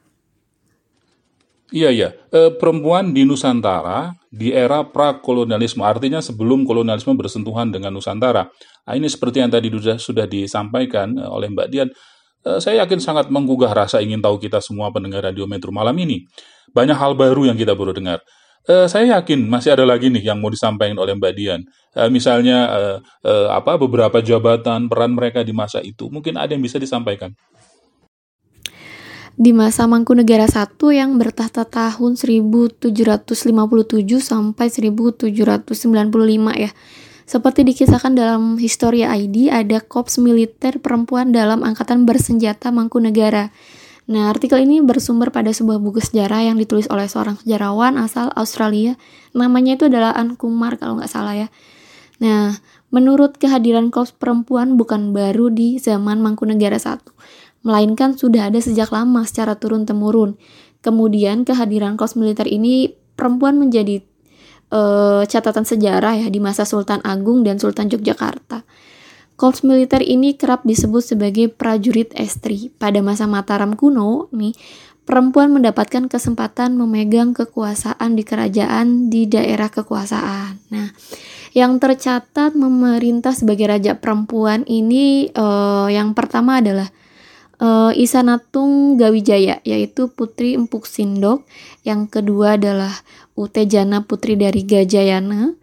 Iya, 1.69 1.93
iya. 1.93 2.09
E, 2.33 2.49
perempuan 2.57 3.13
di 3.13 3.29
Nusantara 3.29 4.17
di 4.33 4.49
era 4.57 4.89
prakolonialisme, 4.89 5.85
artinya 5.85 6.25
sebelum 6.25 6.65
kolonialisme 6.65 7.13
bersentuhan 7.13 7.69
dengan 7.69 7.93
Nusantara. 7.93 8.49
Nah, 8.89 8.97
ini 8.97 9.05
seperti 9.05 9.45
yang 9.45 9.53
tadi 9.53 9.69
sudah, 10.01 10.25
disampaikan 10.25 11.13
eh, 11.21 11.29
oleh 11.29 11.53
Mbak 11.53 11.69
Dian. 11.69 11.93
E, 12.41 12.57
saya 12.57 12.89
yakin 12.89 13.05
sangat 13.05 13.29
menggugah 13.29 13.77
rasa 13.77 14.01
ingin 14.01 14.25
tahu 14.25 14.41
kita 14.41 14.65
semua 14.65 14.89
pendengar 14.89 15.21
Radio 15.21 15.45
Metro 15.45 15.69
malam 15.69 15.93
ini. 16.01 16.25
Banyak 16.73 16.97
hal 16.97 17.13
baru 17.13 17.53
yang 17.53 17.61
kita 17.61 17.77
baru 17.77 17.93
dengar. 17.93 18.25
E, 18.65 18.89
saya 18.89 19.21
yakin 19.21 19.45
masih 19.45 19.77
ada 19.77 19.85
lagi 19.85 20.09
nih 20.09 20.33
yang 20.33 20.41
mau 20.41 20.49
disampaikan 20.49 20.97
oleh 20.97 21.13
Mbak 21.13 21.33
Dian. 21.37 21.61
Misalnya 22.09 22.71
apa 23.51 23.75
beberapa 23.75 24.23
jabatan 24.23 24.87
peran 24.87 25.19
mereka 25.19 25.43
di 25.43 25.51
masa 25.51 25.83
itu. 25.83 26.07
Mungkin 26.07 26.39
ada 26.39 26.55
yang 26.55 26.63
bisa 26.63 26.79
disampaikan 26.79 27.35
di 29.39 29.55
masa 29.55 29.87
Mangkunegara 29.87 30.51
I 30.51 30.67
yang 30.99 31.15
bertahta 31.15 31.63
tahun 31.63 32.19
1757 32.19 32.91
sampai 34.19 34.67
1795 34.67 35.31
ya. 36.59 36.71
Seperti 37.29 37.61
dikisahkan 37.61 38.17
dalam 38.17 38.57
Historia 38.57 39.13
ID, 39.13 39.53
ada 39.53 39.85
korps 39.85 40.17
militer 40.17 40.81
perempuan 40.81 41.29
dalam 41.29 41.61
angkatan 41.61 42.09
bersenjata 42.09 42.73
Mangkunegara. 42.73 43.53
Nah, 44.09 44.33
artikel 44.33 44.65
ini 44.65 44.81
bersumber 44.81 45.29
pada 45.29 45.53
sebuah 45.53 45.77
buku 45.77 46.01
sejarah 46.01 46.49
yang 46.49 46.57
ditulis 46.57 46.89
oleh 46.89 47.05
seorang 47.05 47.37
sejarawan 47.45 48.01
asal 48.01 48.33
Australia. 48.33 48.97
Namanya 49.37 49.77
itu 49.77 49.93
adalah 49.93 50.17
Ann 50.17 50.41
Kumar 50.41 50.81
kalau 50.81 50.97
nggak 50.97 51.13
salah 51.13 51.37
ya. 51.37 51.53
Nah, 52.17 52.57
menurut 52.89 53.37
kehadiran 53.37 53.93
korps 53.93 54.17
perempuan 54.17 54.81
bukan 54.81 55.13
baru 55.13 55.53
di 55.53 55.77
zaman 55.77 56.25
Mangkunegara 56.25 56.81
I, 56.81 56.97
melainkan 57.61 58.17
sudah 58.17 58.49
ada 58.49 58.57
sejak 58.57 58.89
lama 58.89 59.29
secara 59.29 59.53
turun-temurun. 59.61 60.41
Kemudian 60.81 61.45
kehadiran 61.45 62.01
korps 62.01 62.17
militer 62.17 62.49
ini 62.49 62.97
perempuan 63.21 63.61
menjadi 63.61 64.01
uh, 64.73 65.23
catatan 65.25 65.65
sejarah 65.65 66.27
ya 66.27 66.29
di 66.29 66.41
masa 66.41 66.65
Sultan 66.69 67.01
Agung 67.05 67.45
dan 67.45 67.57
Sultan 67.61 67.89
Yogyakarta. 67.89 68.65
Korps 69.39 69.63
militer 69.63 70.03
ini 70.03 70.35
kerap 70.35 70.67
disebut 70.67 71.15
sebagai 71.15 71.47
prajurit 71.47 72.11
estri. 72.19 72.75
Pada 72.75 72.99
masa 72.99 73.31
Mataram 73.31 73.79
kuno, 73.79 74.27
nih, 74.35 74.51
perempuan 75.07 75.55
mendapatkan 75.55 76.11
kesempatan 76.11 76.75
memegang 76.75 77.39
kekuasaan 77.39 78.19
di 78.19 78.27
kerajaan 78.27 79.07
di 79.07 79.31
daerah 79.31 79.71
kekuasaan. 79.71 80.59
Nah, 80.75 80.91
yang 81.55 81.79
tercatat 81.79 82.59
memerintah 82.59 83.31
sebagai 83.31 83.71
raja 83.71 83.95
perempuan 83.95 84.67
ini 84.67 85.31
uh, 85.33 85.87
yang 85.87 86.19
pertama 86.19 86.59
adalah 86.59 86.91
uh, 87.63 87.93
Isanatung 87.95 88.97
Gawijaya, 88.99 89.63
yaitu 89.63 90.11
putri 90.11 90.55
Empuk 90.55 90.87
Sindok. 90.87 91.45
Yang 91.83 92.19
kedua 92.19 92.59
adalah 92.59 92.95
Utejana 93.39 94.03
putri 94.03 94.35
dari 94.35 94.67
Gajayana, 94.67 95.55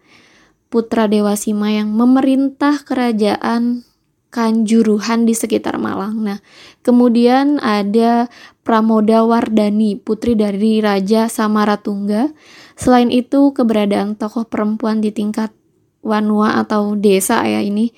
putra 0.72 1.08
Dewa 1.08 1.36
Sima 1.36 1.72
yang 1.72 1.92
memerintah 1.92 2.80
kerajaan 2.84 3.84
Kanjuruhan 4.26 5.24
di 5.24 5.32
sekitar 5.32 5.80
Malang. 5.80 6.20
Nah, 6.20 6.44
kemudian 6.84 7.56
ada 7.56 8.28
Pramoda 8.60 9.24
Wardani, 9.24 9.96
putri 9.96 10.36
dari 10.36 10.84
Raja 10.84 11.32
Samaratungga. 11.32 12.36
Selain 12.76 13.08
itu, 13.08 13.56
keberadaan 13.56 14.12
tokoh 14.20 14.44
perempuan 14.44 15.00
di 15.00 15.08
tingkat 15.08 15.56
wanua 16.04 16.60
atau 16.60 16.94
desa 16.94 17.42
ya 17.48 17.64
ini 17.64 17.90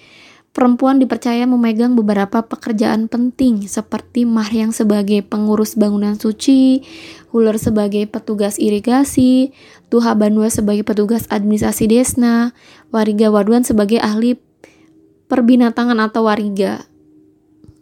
perempuan 0.52 0.98
dipercaya 0.98 1.46
memegang 1.46 1.94
beberapa 1.94 2.42
pekerjaan 2.42 3.06
penting 3.06 3.66
seperti 3.68 4.26
Mahyang 4.26 4.74
sebagai 4.74 5.22
pengurus 5.22 5.78
bangunan 5.78 6.18
suci, 6.18 6.82
Huler 7.30 7.60
sebagai 7.60 8.08
petugas 8.08 8.56
irigasi, 8.56 9.52
Tuha 9.92 10.16
Banua 10.16 10.48
sebagai 10.48 10.82
petugas 10.82 11.28
administrasi 11.28 11.86
desna, 11.86 12.56
Wariga 12.88 13.28
Waduan 13.28 13.62
sebagai 13.62 14.00
ahli 14.00 14.40
perbinatangan 15.28 16.00
atau 16.00 16.24
wariga. 16.26 16.88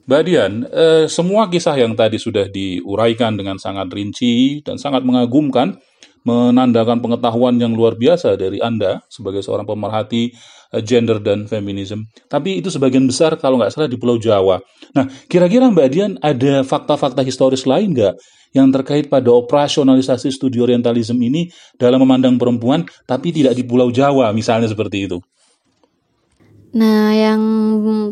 Mbak 0.07 0.23
Dian, 0.23 0.53
eh, 0.71 1.07
semua 1.11 1.51
kisah 1.51 1.75
yang 1.75 1.99
tadi 1.99 2.19
sudah 2.19 2.47
diuraikan 2.47 3.35
dengan 3.35 3.59
sangat 3.59 3.91
rinci 3.91 4.63
dan 4.63 4.79
sangat 4.79 5.03
mengagumkan, 5.03 5.83
menandakan 6.27 6.99
pengetahuan 6.99 7.55
yang 7.57 7.79
luar 7.79 7.95
biasa 7.95 8.35
dari 8.35 8.59
Anda 8.59 9.07
sebagai 9.07 9.47
seorang 9.47 9.63
pemerhati 9.63 10.35
eh, 10.75 10.83
gender 10.83 11.23
dan 11.23 11.47
feminisme. 11.47 12.11
Tapi 12.27 12.59
itu 12.59 12.69
sebagian 12.69 13.07
besar 13.07 13.39
kalau 13.39 13.63
nggak 13.63 13.71
salah 13.71 13.87
di 13.87 13.95
Pulau 13.95 14.19
Jawa. 14.19 14.59
Nah, 14.99 15.07
kira-kira 15.31 15.71
Mbak 15.71 15.89
Dian 15.95 16.13
ada 16.19 16.67
fakta-fakta 16.67 17.23
historis 17.23 17.63
lain 17.63 17.95
nggak 17.95 18.19
yang 18.59 18.75
terkait 18.75 19.07
pada 19.07 19.31
operasionalisasi 19.31 20.35
studi 20.35 20.59
orientalisme 20.59 21.21
ini 21.21 21.47
dalam 21.79 22.03
memandang 22.03 22.35
perempuan 22.41 22.83
tapi 23.07 23.31
tidak 23.31 23.55
di 23.55 23.63
Pulau 23.63 23.95
Jawa 23.95 24.35
misalnya 24.35 24.67
seperti 24.67 25.07
itu? 25.07 25.23
Nah, 26.77 27.09
yang 27.17 27.41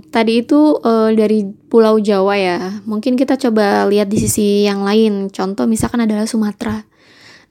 tadi 0.09 0.41
itu 0.41 0.81
uh, 0.81 1.13
dari 1.13 1.45
Pulau 1.45 2.01
Jawa 2.01 2.33
ya. 2.39 2.81
Mungkin 2.89 3.13
kita 3.13 3.37
coba 3.37 3.85
lihat 3.91 4.09
di 4.09 4.17
sisi 4.17 4.65
yang 4.65 4.81
lain. 4.87 5.29
Contoh 5.29 5.69
misalkan 5.69 6.01
adalah 6.01 6.25
Sumatera. 6.25 6.81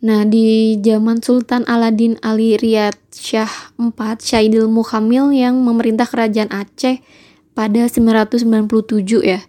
Nah, 0.04 0.28
di 0.28 0.76
zaman 0.84 1.24
Sultan 1.24 1.64
Aladin 1.64 2.20
Ali 2.20 2.60
Riyad 2.60 3.00
Shah 3.16 3.72
IV, 3.80 4.20
Syaidil 4.20 4.68
Mukhamil 4.68 5.32
yang 5.32 5.64
memerintah 5.64 6.04
kerajaan 6.04 6.52
Aceh 6.52 7.00
pada 7.56 7.88
997 7.88 8.44
ya. 9.24 9.40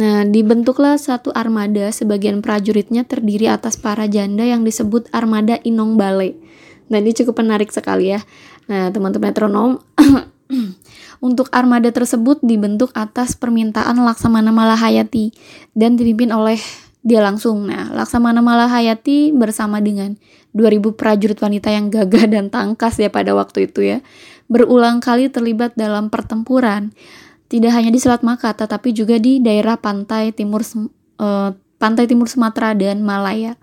Nah, 0.00 0.24
dibentuklah 0.24 0.96
satu 0.96 1.28
armada, 1.36 1.92
sebagian 1.92 2.40
prajuritnya 2.40 3.04
terdiri 3.04 3.52
atas 3.52 3.76
para 3.76 4.08
janda 4.08 4.48
yang 4.48 4.64
disebut 4.64 5.12
armada 5.12 5.60
Inong 5.60 6.00
Bale. 6.00 6.40
Nah, 6.88 6.96
ini 6.96 7.12
cukup 7.12 7.44
menarik 7.44 7.68
sekali 7.68 8.16
ya. 8.16 8.24
Nah, 8.72 8.88
teman-teman 8.88 9.28
metronom, 9.28 9.70
untuk 11.26 11.52
armada 11.52 11.92
tersebut 11.92 12.40
dibentuk 12.40 12.96
atas 12.96 13.36
permintaan 13.36 14.00
Laksamana 14.00 14.56
Malahayati 14.56 15.36
dan 15.76 16.00
dipimpin 16.00 16.32
oleh 16.32 16.60
dia 17.06 17.22
langsung. 17.22 17.70
Nah, 17.70 17.94
Laksamana 17.94 18.42
Malahayati 18.42 19.30
bersama 19.30 19.78
dengan 19.78 20.18
2000 20.58 20.98
prajurit 20.98 21.38
wanita 21.38 21.70
yang 21.70 21.86
gagah 21.86 22.26
dan 22.34 22.50
tangkas 22.50 22.98
ya 22.98 23.14
pada 23.14 23.30
waktu 23.38 23.70
itu 23.70 23.86
ya, 23.86 23.98
berulang 24.50 24.98
kali 24.98 25.30
terlibat 25.30 25.78
dalam 25.78 26.10
pertempuran. 26.10 26.90
Tidak 27.46 27.70
hanya 27.70 27.94
di 27.94 28.02
Selat 28.02 28.26
Maka, 28.26 28.58
tetapi 28.58 28.90
juga 28.90 29.22
di 29.22 29.38
daerah 29.38 29.78
pantai 29.78 30.34
timur 30.34 30.66
uh, 31.22 31.54
pantai 31.78 32.10
timur 32.10 32.26
Sumatera 32.26 32.74
dan 32.74 33.06
Malaya. 33.06 33.54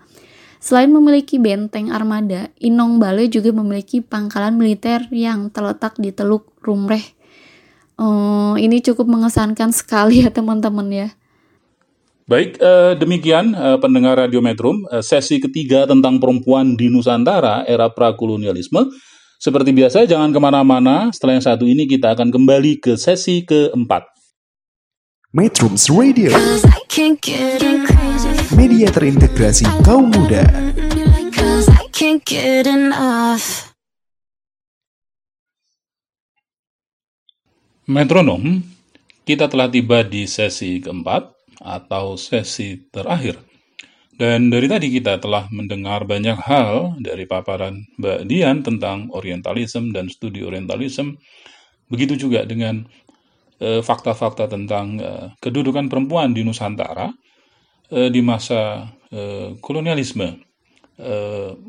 Selain 0.56 0.88
memiliki 0.88 1.36
benteng 1.36 1.92
armada, 1.92 2.48
Inong 2.56 2.96
Bale 2.96 3.28
juga 3.28 3.52
memiliki 3.52 4.00
pangkalan 4.00 4.56
militer 4.56 5.04
yang 5.12 5.52
terletak 5.52 6.00
di 6.00 6.08
Teluk 6.16 6.48
Rumreh. 6.64 7.04
Uh, 8.00 8.56
ini 8.56 8.80
cukup 8.80 9.04
mengesankan 9.04 9.76
sekali 9.76 10.24
ya 10.24 10.32
teman-teman 10.32 10.88
ya. 10.88 11.08
Baik, 12.24 12.56
eh, 12.56 12.96
demikian 12.96 13.52
eh, 13.52 13.76
pendengar 13.76 14.16
Radio 14.16 14.40
Metrum, 14.40 14.88
eh, 14.88 15.04
sesi 15.04 15.36
ketiga 15.36 15.84
tentang 15.84 16.16
perempuan 16.16 16.72
di 16.72 16.88
Nusantara 16.88 17.68
era 17.68 17.92
prakolonialisme. 17.92 18.88
Seperti 19.36 19.76
biasa, 19.76 20.08
jangan 20.08 20.32
ke 20.32 20.40
mana-mana. 20.40 21.12
Setelah 21.12 21.36
yang 21.36 21.44
satu 21.44 21.68
ini, 21.68 21.84
kita 21.84 22.16
akan 22.16 22.32
kembali 22.32 22.80
ke 22.80 22.96
sesi 22.96 23.44
keempat. 23.44 24.08
Metrums 25.36 25.92
Radio 25.92 26.32
Media 28.56 28.88
terintegrasi 28.88 29.68
kaum 29.84 30.08
muda 30.08 30.48
Metronom, 37.84 38.64
kita 39.28 39.44
telah 39.50 39.68
tiba 39.68 40.00
di 40.06 40.24
sesi 40.24 40.80
keempat 40.80 41.33
atau 41.64 42.20
sesi 42.20 42.76
terakhir. 42.92 43.40
Dan 44.14 44.46
dari 44.46 44.70
tadi 44.70 44.94
kita 44.94 45.18
telah 45.18 45.50
mendengar 45.50 46.06
banyak 46.06 46.38
hal 46.38 46.94
dari 47.02 47.26
paparan 47.26 47.82
Mbak 47.98 48.20
Dian 48.30 48.62
tentang 48.62 49.10
orientalisme 49.10 49.90
dan 49.90 50.06
studi 50.06 50.46
orientalisme. 50.46 51.18
Begitu 51.90 52.28
juga 52.28 52.46
dengan 52.46 52.86
eh, 53.58 53.82
fakta-fakta 53.82 54.46
tentang 54.46 54.86
uh, 55.02 55.26
kedudukan 55.42 55.90
perempuan 55.90 56.30
di 56.30 56.46
Nusantara 56.46 57.10
uh, 57.90 58.08
di 58.12 58.20
masa 58.22 58.92
kolonialisme, 59.62 60.42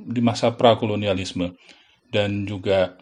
di 0.09 0.21
masa 0.25 0.49
prakolonialisme. 0.49 1.53
Dan 2.09 2.49
juga 2.49 2.97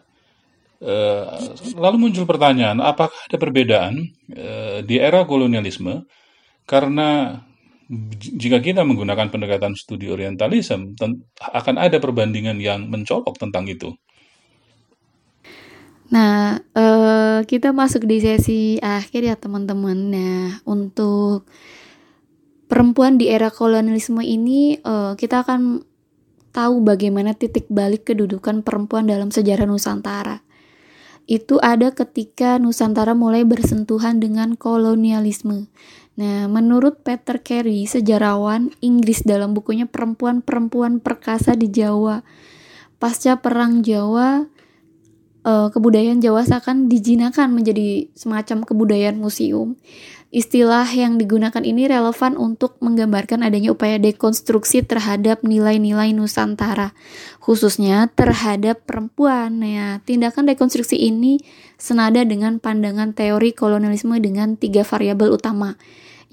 lalu 1.80 1.96
muncul 1.96 2.28
pertanyaan, 2.28 2.76
apakah 2.84 3.16
ada 3.24 3.40
perbedaan 3.40 4.04
di 4.84 5.00
era 5.00 5.24
kolonialisme 5.24 6.04
karena 6.64 7.40
jika 8.18 8.64
kita 8.64 8.80
menggunakan 8.80 9.28
pendekatan 9.28 9.76
studi 9.76 10.08
orientalisme, 10.08 10.96
akan 11.38 11.76
ada 11.76 12.00
perbandingan 12.00 12.56
yang 12.56 12.88
mencolok 12.88 13.36
tentang 13.36 13.68
itu. 13.68 13.92
Nah, 16.12 16.60
uh, 16.76 17.40
kita 17.44 17.72
masuk 17.74 18.06
di 18.08 18.20
sesi 18.22 18.76
akhir 18.80 19.24
ya 19.24 19.36
teman-teman. 19.36 19.98
Nah, 20.14 20.44
untuk 20.68 21.48
perempuan 22.70 23.16
di 23.16 23.28
era 23.28 23.50
kolonialisme 23.50 24.20
ini, 24.22 24.78
uh, 24.84 25.18
kita 25.18 25.44
akan 25.44 25.84
tahu 26.54 26.86
bagaimana 26.86 27.34
titik 27.34 27.66
balik 27.66 28.06
kedudukan 28.06 28.62
perempuan 28.62 29.10
dalam 29.10 29.34
sejarah 29.34 29.66
Nusantara. 29.66 30.46
Itu 31.26 31.58
ada 31.58 31.90
ketika 31.90 32.60
Nusantara 32.60 33.16
mulai 33.16 33.42
bersentuhan 33.42 34.20
dengan 34.20 34.54
kolonialisme. 34.54 35.72
Nah, 36.14 36.46
menurut 36.46 37.02
Peter 37.02 37.42
Carey, 37.42 37.90
sejarawan 37.90 38.70
Inggris 38.78 39.26
dalam 39.26 39.50
bukunya 39.50 39.90
Perempuan-Perempuan 39.90 41.02
Perkasa 41.02 41.58
di 41.58 41.66
Jawa, 41.66 42.22
pasca 43.02 43.42
Perang 43.42 43.82
Jawa, 43.82 44.46
eh, 45.42 45.68
kebudayaan 45.74 46.22
Jawa 46.22 46.46
seakan 46.46 46.86
dijinakan 46.86 47.50
menjadi 47.50 48.14
semacam 48.14 48.62
kebudayaan 48.62 49.18
museum. 49.18 49.74
Istilah 50.34 50.90
yang 50.90 51.14
digunakan 51.14 51.62
ini 51.62 51.86
relevan 51.86 52.34
untuk 52.34 52.74
menggambarkan 52.82 53.46
adanya 53.46 53.70
upaya 53.70 54.02
dekonstruksi 54.02 54.82
terhadap 54.82 55.46
nilai-nilai 55.46 56.10
Nusantara, 56.10 56.90
khususnya 57.38 58.10
terhadap 58.10 58.82
perempuan. 58.82 59.62
Ya, 59.62 60.02
tindakan 60.02 60.50
dekonstruksi 60.50 60.98
ini 60.98 61.38
senada 61.78 62.26
dengan 62.26 62.58
pandangan 62.58 63.14
teori 63.14 63.54
kolonialisme 63.54 64.18
dengan 64.18 64.58
tiga 64.58 64.82
variabel 64.82 65.38
utama, 65.38 65.78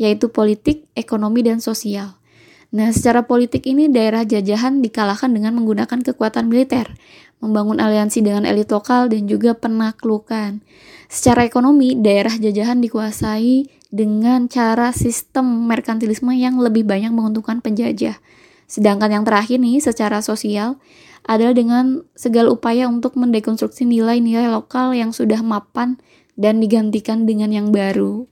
yaitu 0.01 0.33
politik, 0.33 0.89
ekonomi, 0.97 1.45
dan 1.45 1.61
sosial. 1.61 2.17
Nah, 2.73 2.89
secara 2.89 3.29
politik 3.29 3.69
ini 3.69 3.85
daerah 3.85 4.25
jajahan 4.25 4.81
dikalahkan 4.81 5.29
dengan 5.29 5.53
menggunakan 5.53 6.01
kekuatan 6.01 6.49
militer, 6.49 6.89
membangun 7.37 7.77
aliansi 7.77 8.25
dengan 8.25 8.49
elit 8.49 8.73
lokal, 8.73 9.13
dan 9.13 9.29
juga 9.29 9.53
penaklukan. 9.53 10.57
Secara 11.05 11.45
ekonomi, 11.45 11.93
daerah 12.01 12.33
jajahan 12.33 12.81
dikuasai 12.81 13.80
dengan 13.91 14.47
cara 14.47 14.95
sistem 14.95 15.67
merkantilisme 15.67 16.31
yang 16.31 16.57
lebih 16.57 16.87
banyak 16.87 17.11
menguntungkan 17.11 17.59
penjajah. 17.59 18.17
Sedangkan 18.65 19.11
yang 19.11 19.27
terakhir 19.27 19.59
nih 19.59 19.83
secara 19.83 20.23
sosial 20.23 20.79
adalah 21.27 21.53
dengan 21.53 22.07
segala 22.15 22.49
upaya 22.49 22.87
untuk 22.87 23.19
mendekonstruksi 23.19 23.83
nilai-nilai 23.85 24.47
lokal 24.47 24.95
yang 24.95 25.11
sudah 25.11 25.43
mapan 25.43 25.99
dan 26.39 26.63
digantikan 26.63 27.27
dengan 27.27 27.51
yang 27.51 27.69
baru. 27.69 28.25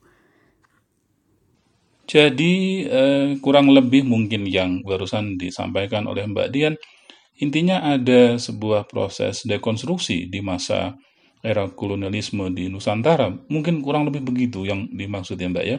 Jadi 2.10 2.88
eh, 2.90 3.38
kurang 3.38 3.70
lebih 3.70 4.02
mungkin 4.08 4.50
yang 4.50 4.82
barusan 4.82 5.38
disampaikan 5.38 6.10
oleh 6.10 6.26
Mbak 6.26 6.50
Dian, 6.50 6.74
intinya 7.38 7.86
ada 7.86 8.42
sebuah 8.42 8.90
proses 8.90 9.46
dekonstruksi 9.46 10.26
di 10.26 10.42
masa 10.42 10.98
era 11.40 11.68
kolonialisme 11.72 12.52
di 12.52 12.68
Nusantara. 12.68 13.32
Mungkin 13.32 13.80
kurang 13.80 14.08
lebih 14.08 14.24
begitu 14.24 14.68
yang 14.68 14.88
dimaksud 14.92 15.40
ya 15.40 15.48
Mbak 15.48 15.66
ya. 15.66 15.78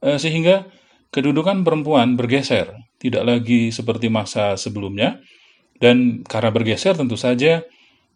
E, 0.00 0.08
sehingga 0.20 0.68
kedudukan 1.08 1.64
perempuan 1.64 2.14
bergeser, 2.14 2.76
tidak 3.00 3.24
lagi 3.24 3.72
seperti 3.72 4.12
masa 4.12 4.54
sebelumnya. 4.60 5.20
Dan 5.80 6.20
karena 6.28 6.52
bergeser 6.52 6.92
tentu 6.92 7.16
saja 7.16 7.64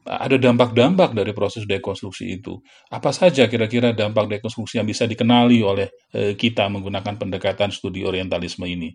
ada 0.05 0.37
dampak-dampak 0.37 1.17
dari 1.17 1.33
proses 1.33 1.65
dekonstruksi 1.65 2.37
itu. 2.37 2.61
Apa 2.93 3.09
saja 3.09 3.49
kira-kira 3.49 3.97
dampak 3.97 4.37
dekonstruksi 4.37 4.77
yang 4.77 4.85
bisa 4.85 5.09
dikenali 5.09 5.65
oleh 5.65 5.89
e, 6.13 6.37
kita 6.37 6.69
menggunakan 6.69 7.17
pendekatan 7.17 7.73
studi 7.73 8.05
orientalisme 8.05 8.69
ini? 8.69 8.93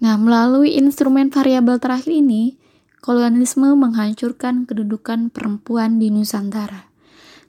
Nah, 0.00 0.16
melalui 0.16 0.78
instrumen 0.80 1.28
variabel 1.28 1.76
terakhir 1.76 2.14
ini, 2.14 2.56
kolonialisme 3.00 3.72
menghancurkan 3.74 4.66
kedudukan 4.66 5.30
perempuan 5.30 5.98
di 6.02 6.10
Nusantara. 6.10 6.88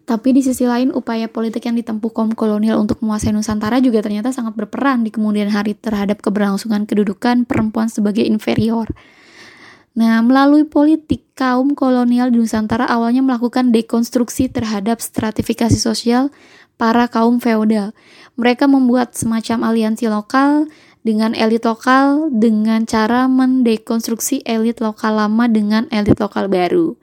Tapi 0.10 0.34
di 0.34 0.42
sisi 0.42 0.66
lain, 0.66 0.90
upaya 0.90 1.30
politik 1.30 1.70
yang 1.70 1.78
ditempuh 1.78 2.10
kaum 2.10 2.34
kolonial 2.34 2.82
untuk 2.82 2.98
menguasai 3.06 3.30
Nusantara 3.30 3.78
juga 3.78 4.02
ternyata 4.02 4.34
sangat 4.34 4.58
berperan 4.58 5.06
di 5.06 5.14
kemudian 5.14 5.54
hari 5.54 5.78
terhadap 5.78 6.26
keberlangsungan 6.26 6.90
kedudukan 6.90 7.46
perempuan 7.46 7.94
sebagai 7.94 8.26
inferior. 8.26 8.90
Nah, 9.94 10.26
melalui 10.26 10.66
politik, 10.66 11.30
kaum 11.38 11.78
kolonial 11.78 12.34
di 12.34 12.42
Nusantara 12.42 12.90
awalnya 12.90 13.22
melakukan 13.22 13.70
dekonstruksi 13.70 14.50
terhadap 14.50 14.98
stratifikasi 14.98 15.78
sosial 15.78 16.34
para 16.80 17.06
kaum 17.12 17.38
feodal. 17.38 17.94
Mereka 18.34 18.66
membuat 18.66 19.14
semacam 19.14 19.68
aliansi 19.70 20.10
lokal 20.10 20.72
dengan 21.02 21.32
elit 21.32 21.64
lokal 21.64 22.28
dengan 22.34 22.84
cara 22.84 23.32
mendekonstruksi 23.32 24.44
elit 24.44 24.84
lokal 24.84 25.16
lama 25.16 25.48
dengan 25.48 25.88
elit 25.92 26.20
lokal 26.20 26.52
baru. 26.52 27.00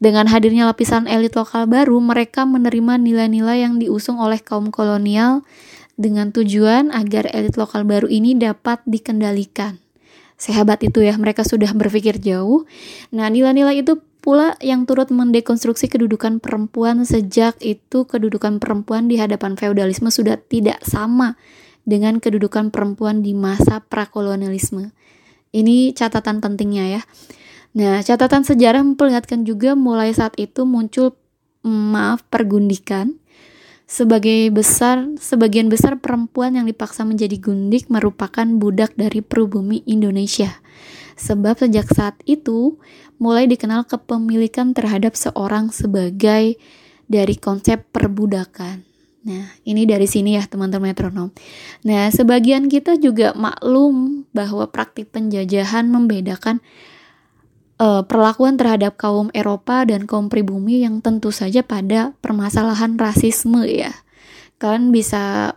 Dengan 0.00 0.32
hadirnya 0.32 0.64
lapisan 0.64 1.04
elit 1.04 1.36
lokal 1.36 1.68
baru, 1.68 2.00
mereka 2.00 2.48
menerima 2.48 2.96
nilai-nilai 2.96 3.68
yang 3.68 3.76
diusung 3.76 4.16
oleh 4.16 4.40
kaum 4.40 4.72
kolonial 4.72 5.44
dengan 6.00 6.32
tujuan 6.32 6.88
agar 6.88 7.28
elit 7.36 7.60
lokal 7.60 7.84
baru 7.84 8.08
ini 8.08 8.32
dapat 8.32 8.80
dikendalikan. 8.88 9.76
Sehebat 10.40 10.80
itu 10.80 11.04
ya, 11.04 11.12
mereka 11.20 11.44
sudah 11.44 11.76
berpikir 11.76 12.16
jauh. 12.16 12.64
Nah, 13.12 13.28
nilai-nilai 13.28 13.84
itu 13.84 14.00
pula 14.24 14.56
yang 14.64 14.88
turut 14.88 15.12
mendekonstruksi 15.12 15.88
kedudukan 15.92 16.40
perempuan 16.40 17.04
sejak 17.04 17.60
itu 17.60 18.08
kedudukan 18.08 18.56
perempuan 18.56 19.08
di 19.08 19.20
hadapan 19.20 19.56
feodalisme 19.56 20.08
sudah 20.12 20.36
tidak 20.36 20.80
sama 20.84 21.36
dengan 21.90 22.22
kedudukan 22.22 22.70
perempuan 22.70 23.26
di 23.26 23.34
masa 23.34 23.82
prakolonialisme. 23.82 24.94
Ini 25.50 25.90
catatan 25.98 26.38
pentingnya 26.38 26.86
ya. 26.86 27.02
Nah, 27.74 27.98
catatan 28.02 28.46
sejarah 28.46 28.86
memperlihatkan 28.86 29.42
juga 29.42 29.74
mulai 29.74 30.14
saat 30.14 30.38
itu 30.38 30.62
muncul 30.62 31.18
mm, 31.66 31.84
maaf 31.90 32.22
pergundikan 32.30 33.18
sebagai 33.90 34.54
besar 34.54 35.02
sebagian 35.18 35.66
besar 35.66 35.98
perempuan 35.98 36.54
yang 36.54 36.70
dipaksa 36.70 37.02
menjadi 37.02 37.42
gundik 37.42 37.90
merupakan 37.90 38.46
budak 38.46 38.94
dari 38.94 39.18
pribumi 39.18 39.82
Indonesia. 39.86 40.62
Sebab 41.18 41.66
sejak 41.66 41.90
saat 41.90 42.16
itu 42.26 42.78
mulai 43.18 43.50
dikenal 43.50 43.90
kepemilikan 43.90 44.72
terhadap 44.72 45.18
seorang 45.18 45.74
sebagai 45.74 46.54
dari 47.10 47.34
konsep 47.34 47.82
perbudakan. 47.90 48.89
Nah, 49.20 49.52
ini 49.68 49.84
dari 49.84 50.08
sini 50.08 50.40
ya 50.40 50.48
teman-teman 50.48 50.96
metronom. 50.96 51.28
Nah, 51.84 52.08
sebagian 52.08 52.72
kita 52.72 52.96
juga 52.96 53.36
maklum 53.36 54.24
bahwa 54.32 54.64
praktik 54.72 55.12
penjajahan 55.12 55.84
membedakan 55.92 56.64
uh, 57.76 58.00
perlakuan 58.08 58.56
terhadap 58.56 58.96
kaum 58.96 59.28
Eropa 59.36 59.84
dan 59.84 60.08
kaum 60.08 60.32
pribumi 60.32 60.84
yang 60.84 61.04
tentu 61.04 61.28
saja 61.32 61.60
pada 61.60 62.16
permasalahan 62.24 62.96
rasisme 62.96 63.68
ya. 63.68 63.92
Kalian 64.56 64.88
bisa 64.88 65.56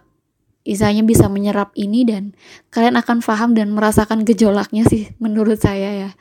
isanya 0.64 1.04
bisa 1.04 1.28
menyerap 1.28 1.76
ini 1.76 2.08
dan 2.08 2.36
kalian 2.72 2.96
akan 2.96 3.20
paham 3.20 3.52
dan 3.52 3.76
merasakan 3.76 4.24
gejolaknya 4.24 4.88
sih 4.88 5.12
menurut 5.24 5.60
saya 5.60 6.08
ya. 6.08 6.12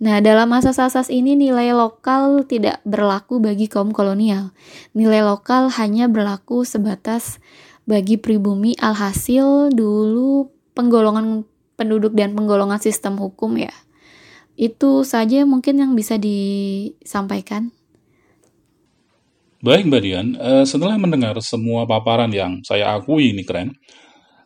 Nah, 0.00 0.24
dalam 0.24 0.48
masa 0.48 0.72
sasas 0.72 1.12
ini 1.12 1.36
nilai 1.36 1.76
lokal 1.76 2.48
tidak 2.48 2.80
berlaku 2.88 3.36
bagi 3.36 3.68
kaum 3.68 3.92
kolonial. 3.92 4.56
Nilai 4.96 5.20
lokal 5.20 5.68
hanya 5.76 6.08
berlaku 6.08 6.64
sebatas 6.64 7.36
bagi 7.84 8.16
pribumi 8.16 8.72
alhasil 8.80 9.68
dulu 9.68 10.48
penggolongan 10.72 11.44
penduduk 11.76 12.16
dan 12.16 12.32
penggolongan 12.32 12.80
sistem 12.80 13.20
hukum 13.20 13.60
ya. 13.60 13.76
Itu 14.56 15.04
saja 15.04 15.44
mungkin 15.44 15.84
yang 15.84 15.92
bisa 15.92 16.16
disampaikan. 16.16 17.68
Baik 19.60 19.84
Mbak 19.84 20.00
Dian, 20.00 20.28
uh, 20.40 20.64
setelah 20.64 20.96
mendengar 20.96 21.36
semua 21.44 21.84
paparan 21.84 22.32
yang 22.32 22.64
saya 22.64 22.96
akui 22.96 23.36
ini 23.36 23.44
keren, 23.44 23.76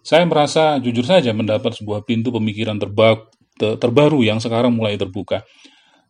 saya 0.03 0.27
merasa 0.27 0.83
jujur 0.83 1.07
saja 1.07 1.31
mendapat 1.31 1.79
sebuah 1.79 2.03
pintu 2.03 2.35
pemikiran 2.35 2.75
terbak 2.83 3.31
terbaru 3.59 4.27
yang 4.27 4.43
sekarang 4.43 4.75
mulai 4.75 4.99
terbuka. 4.99 5.47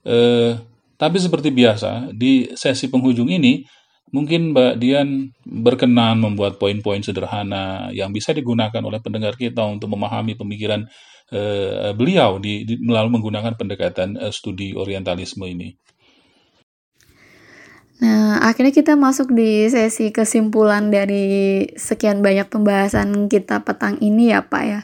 Eh, 0.04 0.56
tapi 0.94 1.16
seperti 1.18 1.50
biasa, 1.50 2.12
di 2.14 2.48
sesi 2.54 2.88
penghujung 2.88 3.28
ini, 3.28 3.64
mungkin 4.14 4.54
Mbak 4.54 4.74
Dian 4.78 5.32
berkenan 5.42 6.22
membuat 6.22 6.56
poin-poin 6.60 7.02
sederhana 7.02 7.90
yang 7.90 8.14
bisa 8.14 8.30
digunakan 8.30 8.78
oleh 8.78 9.02
pendengar 9.02 9.34
kita 9.34 9.64
untuk 9.66 9.90
memahami 9.90 10.38
pemikiran 10.38 10.86
eh, 11.34 11.90
beliau 11.96 12.38
di, 12.38 12.62
di, 12.62 12.78
melalui 12.78 13.18
menggunakan 13.18 13.58
pendekatan 13.58 14.16
eh, 14.20 14.32
studi 14.32 14.76
orientalisme 14.76 15.44
ini. 15.48 15.74
Nah, 18.04 18.42
akhirnya 18.42 18.74
kita 18.74 18.98
masuk 18.98 19.32
di 19.32 19.70
sesi 19.70 20.10
kesimpulan 20.10 20.90
dari 20.90 21.62
sekian 21.78 22.20
banyak 22.20 22.50
pembahasan 22.50 23.30
kita 23.30 23.62
petang 23.62 23.96
ini 24.02 24.34
ya 24.34 24.44
Pak 24.44 24.64
ya. 24.66 24.80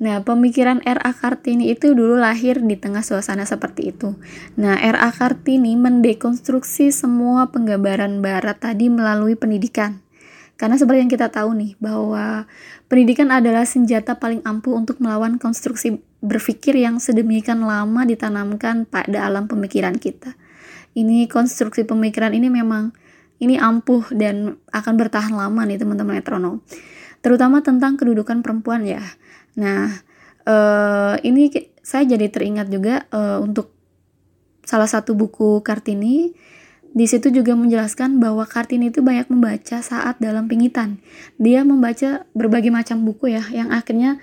Nah, 0.00 0.24
pemikiran 0.24 0.80
R.A. 0.80 1.12
Kartini 1.12 1.76
itu 1.76 1.92
dulu 1.92 2.16
lahir 2.16 2.56
di 2.64 2.72
tengah 2.80 3.04
suasana 3.04 3.44
seperti 3.44 3.92
itu. 3.92 4.16
Nah, 4.56 4.80
R.A. 4.80 5.12
Kartini 5.12 5.76
mendekonstruksi 5.76 6.88
semua 6.88 7.52
penggambaran 7.52 8.24
barat 8.24 8.56
tadi 8.56 8.88
melalui 8.88 9.36
pendidikan. 9.36 10.00
Karena 10.56 10.80
seperti 10.80 11.04
yang 11.04 11.12
kita 11.12 11.28
tahu 11.28 11.52
nih, 11.52 11.76
bahwa 11.76 12.48
pendidikan 12.88 13.28
adalah 13.28 13.68
senjata 13.68 14.16
paling 14.16 14.40
ampuh 14.40 14.72
untuk 14.72 15.04
melawan 15.04 15.36
konstruksi 15.36 16.00
berpikir 16.24 16.80
yang 16.80 16.96
sedemikian 16.96 17.60
lama 17.64 18.04
ditanamkan 18.08 18.88
pada 18.88 19.28
alam 19.28 19.48
pemikiran 19.52 20.00
kita. 20.00 20.32
Ini 20.96 21.28
konstruksi 21.28 21.84
pemikiran 21.84 22.32
ini 22.32 22.48
memang 22.48 22.96
ini 23.40 23.56
ampuh 23.56 24.04
dan 24.12 24.56
akan 24.72 24.94
bertahan 24.96 25.32
lama 25.32 25.60
nih 25.64 25.80
teman-teman 25.80 26.20
metronom. 26.20 26.60
Terutama 27.20 27.60
tentang 27.60 28.00
kedudukan 28.00 28.40
perempuan 28.40 28.84
ya 28.84 29.00
Nah, 29.60 30.00
uh, 30.48 31.20
ini 31.20 31.52
saya 31.84 32.08
jadi 32.08 32.32
teringat 32.32 32.72
juga 32.72 33.04
uh, 33.12 33.44
untuk 33.44 33.76
salah 34.64 34.88
satu 34.88 35.12
buku 35.12 35.60
Kartini. 35.60 36.32
Di 36.90 37.06
situ 37.06 37.30
juga 37.30 37.54
menjelaskan 37.54 38.18
bahwa 38.18 38.42
Kartini 38.48 38.90
itu 38.90 38.98
banyak 39.04 39.30
membaca 39.30 39.78
saat 39.78 40.18
dalam 40.18 40.50
pingitan. 40.50 40.98
Dia 41.38 41.62
membaca 41.62 42.26
berbagai 42.34 42.72
macam 42.72 43.06
buku 43.06 43.30
ya, 43.30 43.44
yang 43.52 43.70
akhirnya 43.70 44.18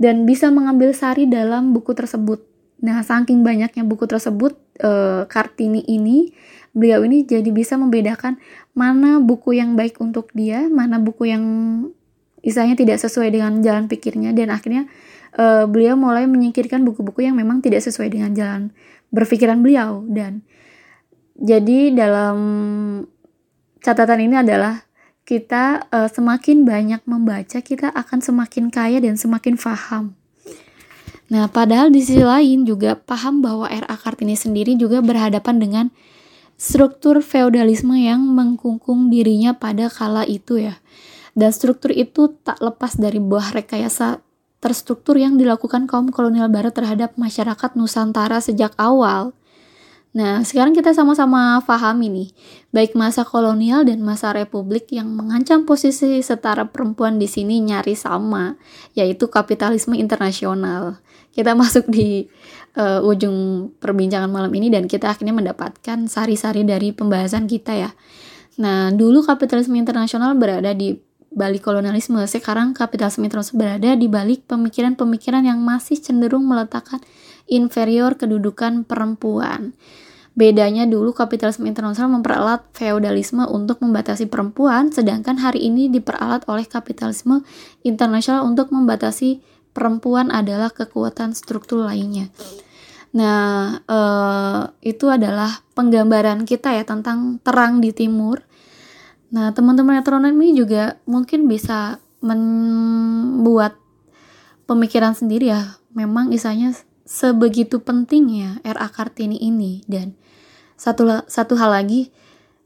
dan 0.00 0.24
bisa 0.24 0.48
mengambil 0.48 0.90
sari 0.96 1.28
dalam 1.28 1.76
buku 1.76 1.92
tersebut. 1.94 2.42
Nah, 2.80 3.04
saking 3.04 3.44
banyaknya 3.44 3.84
buku 3.84 4.08
tersebut, 4.08 4.56
uh, 4.80 5.28
Kartini 5.28 5.84
ini, 5.84 6.32
beliau 6.72 7.04
ini 7.04 7.28
jadi 7.28 7.46
bisa 7.52 7.76
membedakan 7.76 8.40
mana 8.72 9.20
buku 9.20 9.60
yang 9.60 9.76
baik 9.76 10.00
untuk 10.00 10.32
dia, 10.32 10.66
mana 10.66 10.96
buku 10.96 11.28
yang 11.28 11.44
istilahnya 12.40 12.76
tidak 12.76 12.98
sesuai 13.00 13.32
dengan 13.32 13.60
jalan 13.60 13.86
pikirnya 13.86 14.32
dan 14.32 14.52
akhirnya 14.52 14.88
uh, 15.36 15.68
beliau 15.68 15.94
mulai 15.96 16.24
menyingkirkan 16.24 16.84
buku-buku 16.84 17.24
yang 17.26 17.36
memang 17.36 17.60
tidak 17.60 17.84
sesuai 17.84 18.12
dengan 18.12 18.32
jalan 18.32 18.62
berpikiran 19.10 19.60
beliau 19.60 20.04
dan 20.08 20.44
jadi 21.40 21.96
dalam 21.96 22.38
catatan 23.80 24.28
ini 24.28 24.36
adalah 24.44 24.84
kita 25.24 25.88
uh, 25.88 26.08
semakin 26.10 26.68
banyak 26.68 27.00
membaca 27.08 27.58
kita 27.64 27.88
akan 27.94 28.18
semakin 28.20 28.68
kaya 28.68 29.00
dan 29.00 29.16
semakin 29.16 29.56
paham. 29.56 30.18
Nah, 31.30 31.46
padahal 31.46 31.94
di 31.94 32.02
sisi 32.02 32.26
lain 32.26 32.66
juga 32.66 32.98
paham 32.98 33.38
bahwa 33.38 33.70
RA 33.70 33.94
Kartini 33.94 34.34
sendiri 34.34 34.74
juga 34.74 34.98
berhadapan 34.98 35.62
dengan 35.62 35.86
struktur 36.58 37.22
feodalisme 37.22 37.94
yang 37.94 38.20
mengkungkung 38.20 39.08
dirinya 39.08 39.54
pada 39.54 39.86
kala 39.86 40.26
itu 40.26 40.58
ya. 40.58 40.82
Dan 41.34 41.50
struktur 41.54 41.94
itu 41.94 42.34
tak 42.42 42.58
lepas 42.58 42.98
dari 42.98 43.22
buah 43.22 43.54
rekayasa 43.54 44.22
terstruktur 44.60 45.16
yang 45.16 45.40
dilakukan 45.40 45.88
kaum 45.88 46.12
kolonial 46.12 46.52
barat 46.52 46.76
terhadap 46.76 47.16
masyarakat 47.16 47.74
Nusantara 47.74 48.38
sejak 48.44 48.76
awal. 48.76 49.32
Nah, 50.10 50.42
sekarang 50.42 50.74
kita 50.74 50.90
sama-sama 50.90 51.62
pahami 51.62 52.10
nih, 52.10 52.28
baik 52.74 52.98
masa 52.98 53.22
kolonial 53.22 53.86
dan 53.86 54.02
masa 54.02 54.34
republik 54.34 54.90
yang 54.90 55.06
mengancam 55.06 55.62
posisi 55.62 56.18
setara 56.18 56.66
perempuan 56.66 57.14
di 57.14 57.30
sini 57.30 57.62
nyari 57.62 57.94
sama, 57.94 58.58
yaitu 58.98 59.30
kapitalisme 59.30 59.94
internasional. 59.94 60.98
Kita 61.30 61.54
masuk 61.60 61.86
di 61.86 62.26
uh, 62.74 63.06
ujung 63.06 63.70
perbincangan 63.78 64.26
malam 64.26 64.50
ini 64.50 64.66
dan 64.66 64.90
kita 64.90 65.14
akhirnya 65.14 65.30
mendapatkan 65.32 66.10
sari-sari 66.10 66.66
dari 66.66 66.90
pembahasan 66.90 67.46
kita 67.46 67.78
ya. 67.78 67.90
Nah, 68.58 68.90
dulu 68.90 69.22
kapitalisme 69.22 69.78
internasional 69.78 70.34
berada 70.34 70.74
di 70.74 71.09
balik 71.30 71.62
kolonialisme, 71.62 72.18
sekarang 72.26 72.74
kapitalisme 72.74 73.22
internasional 73.22 73.78
berada 73.78 73.90
di 73.94 74.10
balik 74.10 74.50
pemikiran-pemikiran 74.50 75.46
yang 75.46 75.62
masih 75.62 75.96
cenderung 76.02 76.44
meletakkan 76.44 76.98
inferior 77.46 78.18
kedudukan 78.18 78.82
perempuan. 78.82 79.74
Bedanya 80.34 80.86
dulu 80.86 81.10
kapitalisme 81.10 81.66
internasional 81.66 82.10
memperalat 82.10 82.62
feodalisme 82.74 83.42
untuk 83.50 83.82
membatasi 83.82 84.30
perempuan, 84.30 84.94
sedangkan 84.94 85.42
hari 85.42 85.66
ini 85.66 85.90
diperalat 85.90 86.46
oleh 86.46 86.66
kapitalisme 86.66 87.42
internasional 87.82 88.46
untuk 88.46 88.70
membatasi 88.70 89.42
perempuan 89.74 90.30
adalah 90.30 90.70
kekuatan 90.70 91.34
struktur 91.34 91.82
lainnya. 91.82 92.30
Nah, 93.10 93.74
eh, 93.82 94.62
itu 94.86 95.10
adalah 95.10 95.66
penggambaran 95.74 96.46
kita 96.46 96.78
ya 96.78 96.86
tentang 96.86 97.42
terang 97.42 97.82
di 97.82 97.90
timur. 97.90 98.46
Nah, 99.30 99.54
teman-teman 99.54 100.02
metronom 100.02 100.34
ini 100.42 100.58
juga 100.58 100.98
mungkin 101.06 101.46
bisa 101.46 102.02
membuat 102.18 103.78
pemikiran 104.66 105.14
sendiri 105.14 105.54
ya. 105.54 105.78
Memang 105.94 106.34
isanya 106.34 106.74
sebegitu 107.06 107.82
pentingnya 107.82 108.62
RA 108.62 108.86
Kartini 108.86 109.34
ini 109.42 109.82
dan 109.90 110.14
satu 110.78 111.26
satu 111.26 111.58
hal 111.58 111.74
lagi 111.74 112.14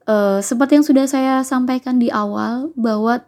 uh, 0.05 0.44
seperti 0.44 0.77
yang 0.77 0.87
sudah 0.87 1.05
saya 1.09 1.35
sampaikan 1.40 1.96
di 1.96 2.12
awal 2.12 2.68
bahwa 2.77 3.24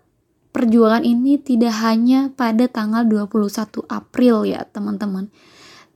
perjuangan 0.53 1.05
ini 1.05 1.40
tidak 1.40 1.72
hanya 1.81 2.33
pada 2.37 2.68
tanggal 2.68 3.05
21 3.05 3.88
April 3.88 4.44
ya 4.44 4.68
teman-teman 4.68 5.33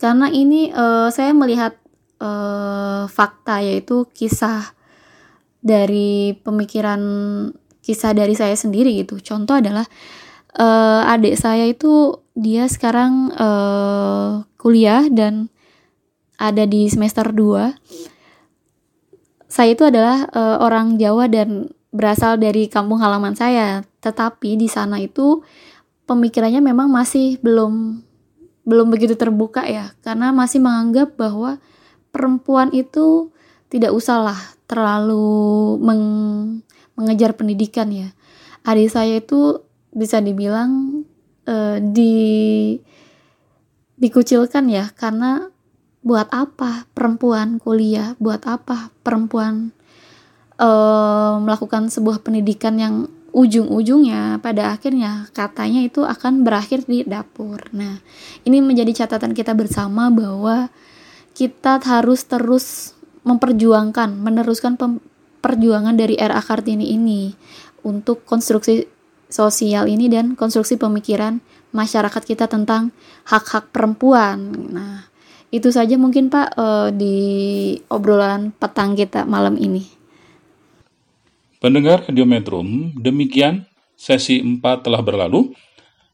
karena 0.00 0.32
ini 0.32 0.72
uh, 0.72 1.12
saya 1.12 1.36
melihat 1.36 1.76
uh, 2.20 3.04
fakta 3.08 3.60
yaitu 3.60 4.08
kisah 4.16 4.72
dari 5.60 6.36
pemikiran 6.40 7.00
kisah 7.80 8.12
dari 8.12 8.36
saya 8.36 8.56
sendiri 8.56 9.04
gitu. 9.04 9.20
Contoh 9.20 9.60
adalah 9.60 9.84
uh, 10.56 11.12
adik 11.12 11.36
saya 11.36 11.68
itu 11.68 12.20
dia 12.36 12.68
sekarang 12.68 13.32
uh, 13.36 14.44
kuliah 14.56 15.08
dan 15.12 15.52
ada 16.40 16.64
di 16.64 16.88
semester 16.88 17.28
2 17.32 18.10
saya 19.50 19.74
itu 19.74 19.82
adalah 19.82 20.30
uh, 20.30 20.62
orang 20.62 20.94
Jawa 20.94 21.26
dan 21.26 21.74
berasal 21.90 22.38
dari 22.38 22.70
kampung 22.70 23.02
halaman 23.02 23.34
saya. 23.34 23.82
Tetapi 23.98 24.54
di 24.54 24.70
sana 24.70 25.02
itu 25.02 25.42
pemikirannya 26.06 26.62
memang 26.62 26.86
masih 26.86 27.42
belum 27.42 27.98
belum 28.62 28.86
begitu 28.94 29.18
terbuka 29.18 29.66
ya. 29.66 29.90
Karena 30.06 30.30
masih 30.30 30.62
menganggap 30.62 31.18
bahwa 31.18 31.58
perempuan 32.14 32.70
itu 32.70 33.34
tidak 33.70 33.94
usahlah 33.94 34.36
terlalu 34.66 35.78
meng, 35.80 36.04
mengejar 36.98 37.32
pendidikan 37.38 37.88
ya 37.88 38.10
adik 38.66 38.92
saya 38.92 39.22
itu 39.22 39.64
bisa 39.90 40.20
dibilang 40.20 41.02
uh, 41.48 41.78
di 41.80 42.76
dikucilkan 44.00 44.68
ya 44.68 44.92
karena 44.92 45.48
buat 46.00 46.28
apa 46.32 46.88
perempuan 46.96 47.60
kuliah 47.60 48.16
buat 48.16 48.40
apa 48.48 48.92
perempuan 49.04 49.72
uh, 50.56 51.40
melakukan 51.40 51.92
sebuah 51.92 52.24
pendidikan 52.24 52.76
yang 52.80 52.94
ujung-ujungnya 53.30 54.42
pada 54.42 54.74
akhirnya 54.74 55.30
katanya 55.30 55.86
itu 55.86 56.02
akan 56.02 56.42
berakhir 56.42 56.82
di 56.86 57.06
dapur. 57.06 57.62
Nah, 57.70 58.02
ini 58.42 58.58
menjadi 58.58 59.04
catatan 59.04 59.32
kita 59.38 59.54
bersama 59.54 60.10
bahwa 60.10 60.66
kita 61.34 61.78
harus 61.78 62.26
terus 62.26 62.98
memperjuangkan, 63.24 64.16
meneruskan 64.16 64.76
perjuangan 65.40 65.96
dari 65.96 66.16
RA 66.16 66.40
Kartini 66.40 66.92
ini 66.92 67.32
untuk 67.84 68.24
konstruksi 68.28 68.84
sosial 69.30 69.86
ini 69.86 70.10
dan 70.10 70.34
konstruksi 70.34 70.76
pemikiran 70.76 71.38
masyarakat 71.70 72.22
kita 72.26 72.50
tentang 72.50 72.90
hak-hak 73.24 73.70
perempuan. 73.70 74.50
Nah, 74.74 75.06
itu 75.54 75.70
saja 75.70 75.94
mungkin 75.96 76.28
Pak 76.28 76.48
uh, 76.58 76.88
di 76.90 77.16
obrolan 77.90 78.50
petang 78.54 78.98
kita 78.98 79.24
malam 79.24 79.54
ini. 79.56 79.86
Pendengar 81.60 82.08
Radio 82.08 82.24
Metrum, 82.24 82.96
demikian 82.96 83.68
sesi 83.92 84.40
4 84.40 84.64
telah 84.80 85.04
berlalu 85.04 85.52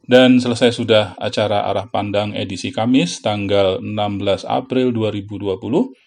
dan 0.07 0.43
selesai 0.43 0.75
sudah 0.75 1.15
acara 1.19 1.67
Arah 1.71 1.87
Pandang 1.87 2.35
edisi 2.35 2.75
Kamis 2.75 3.23
tanggal 3.23 3.79
16 3.79 4.43
April 4.47 4.91
2020 4.91 6.06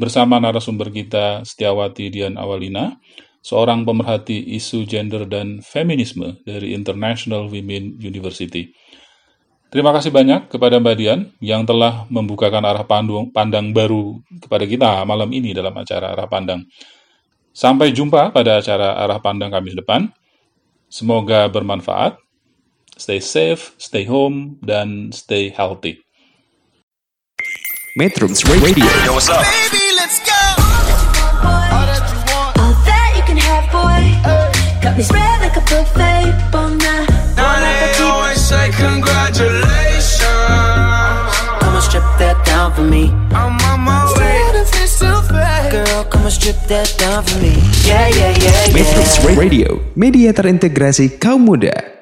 bersama 0.00 0.40
narasumber 0.40 0.88
kita 0.88 1.44
Setiawati 1.44 2.08
Dian 2.08 2.40
Awalina 2.40 2.96
seorang 3.44 3.84
pemerhati 3.84 4.56
isu 4.56 4.88
gender 4.88 5.28
dan 5.28 5.60
feminisme 5.60 6.40
dari 6.48 6.72
International 6.72 7.52
Women 7.52 8.00
University. 8.00 8.72
Terima 9.70 9.94
kasih 9.94 10.10
banyak 10.10 10.50
kepada 10.50 10.82
Mbak 10.82 10.96
Dian 10.98 11.20
yang 11.38 11.62
telah 11.62 12.08
membukakan 12.10 12.64
arah 12.64 12.82
pandang, 12.82 13.30
pandang 13.30 13.70
baru 13.70 14.18
kepada 14.40 14.64
kita 14.66 15.04
malam 15.06 15.30
ini 15.30 15.54
dalam 15.54 15.70
acara 15.76 16.10
Arah 16.10 16.26
Pandang. 16.26 16.66
Sampai 17.54 17.94
jumpa 17.94 18.34
pada 18.34 18.58
acara 18.58 18.98
Arah 18.98 19.22
Pandang 19.22 19.54
Kamis 19.54 19.78
depan. 19.78 20.10
Semoga 20.90 21.46
bermanfaat. 21.46 22.18
Stay 22.98 23.22
safe, 23.22 23.78
stay 23.78 24.10
home, 24.10 24.58
dan 24.58 25.14
stay 25.14 25.54
healthy. 25.54 26.02
Metrums 27.94 28.42
Radio. 28.46 28.86
Yo, 29.06 29.14
what's 29.14 29.30
up? 29.30 29.42
Baby, 29.46 29.89
Got 34.82 34.96
me 34.96 35.02
spread 35.04 35.40
like 35.40 35.56
a 35.56 35.60
buffet. 35.60 36.32
Bon 36.50 36.76
now, 36.78 37.04
Now 37.36 37.60
they 37.60 37.92
always 38.02 38.40
say 38.40 38.70
congratulations. 38.72 40.24
Come 41.60 41.74
and 41.76 41.84
strip 41.84 42.04
that 42.18 42.40
down 42.44 42.72
for 42.72 42.82
me. 42.82 43.12
I'm 43.36 43.60
on 43.70 43.80
my 43.84 44.04
way. 44.16 44.40
Girl, 45.70 46.02
come 46.10 46.24
and 46.26 46.32
strip 46.32 46.56
that 46.66 46.90
down 46.98 47.22
for 47.22 47.38
me. 47.38 47.54
Yeah, 47.86 48.08
yeah, 48.08 48.34
yeah, 48.34 48.66
yeah. 48.66 48.74
Metrums 48.74 49.22
Radio, 49.38 49.78
media 49.94 50.32
terintegrasi 50.34 51.20
kaum 51.22 51.46
muda. 51.46 51.99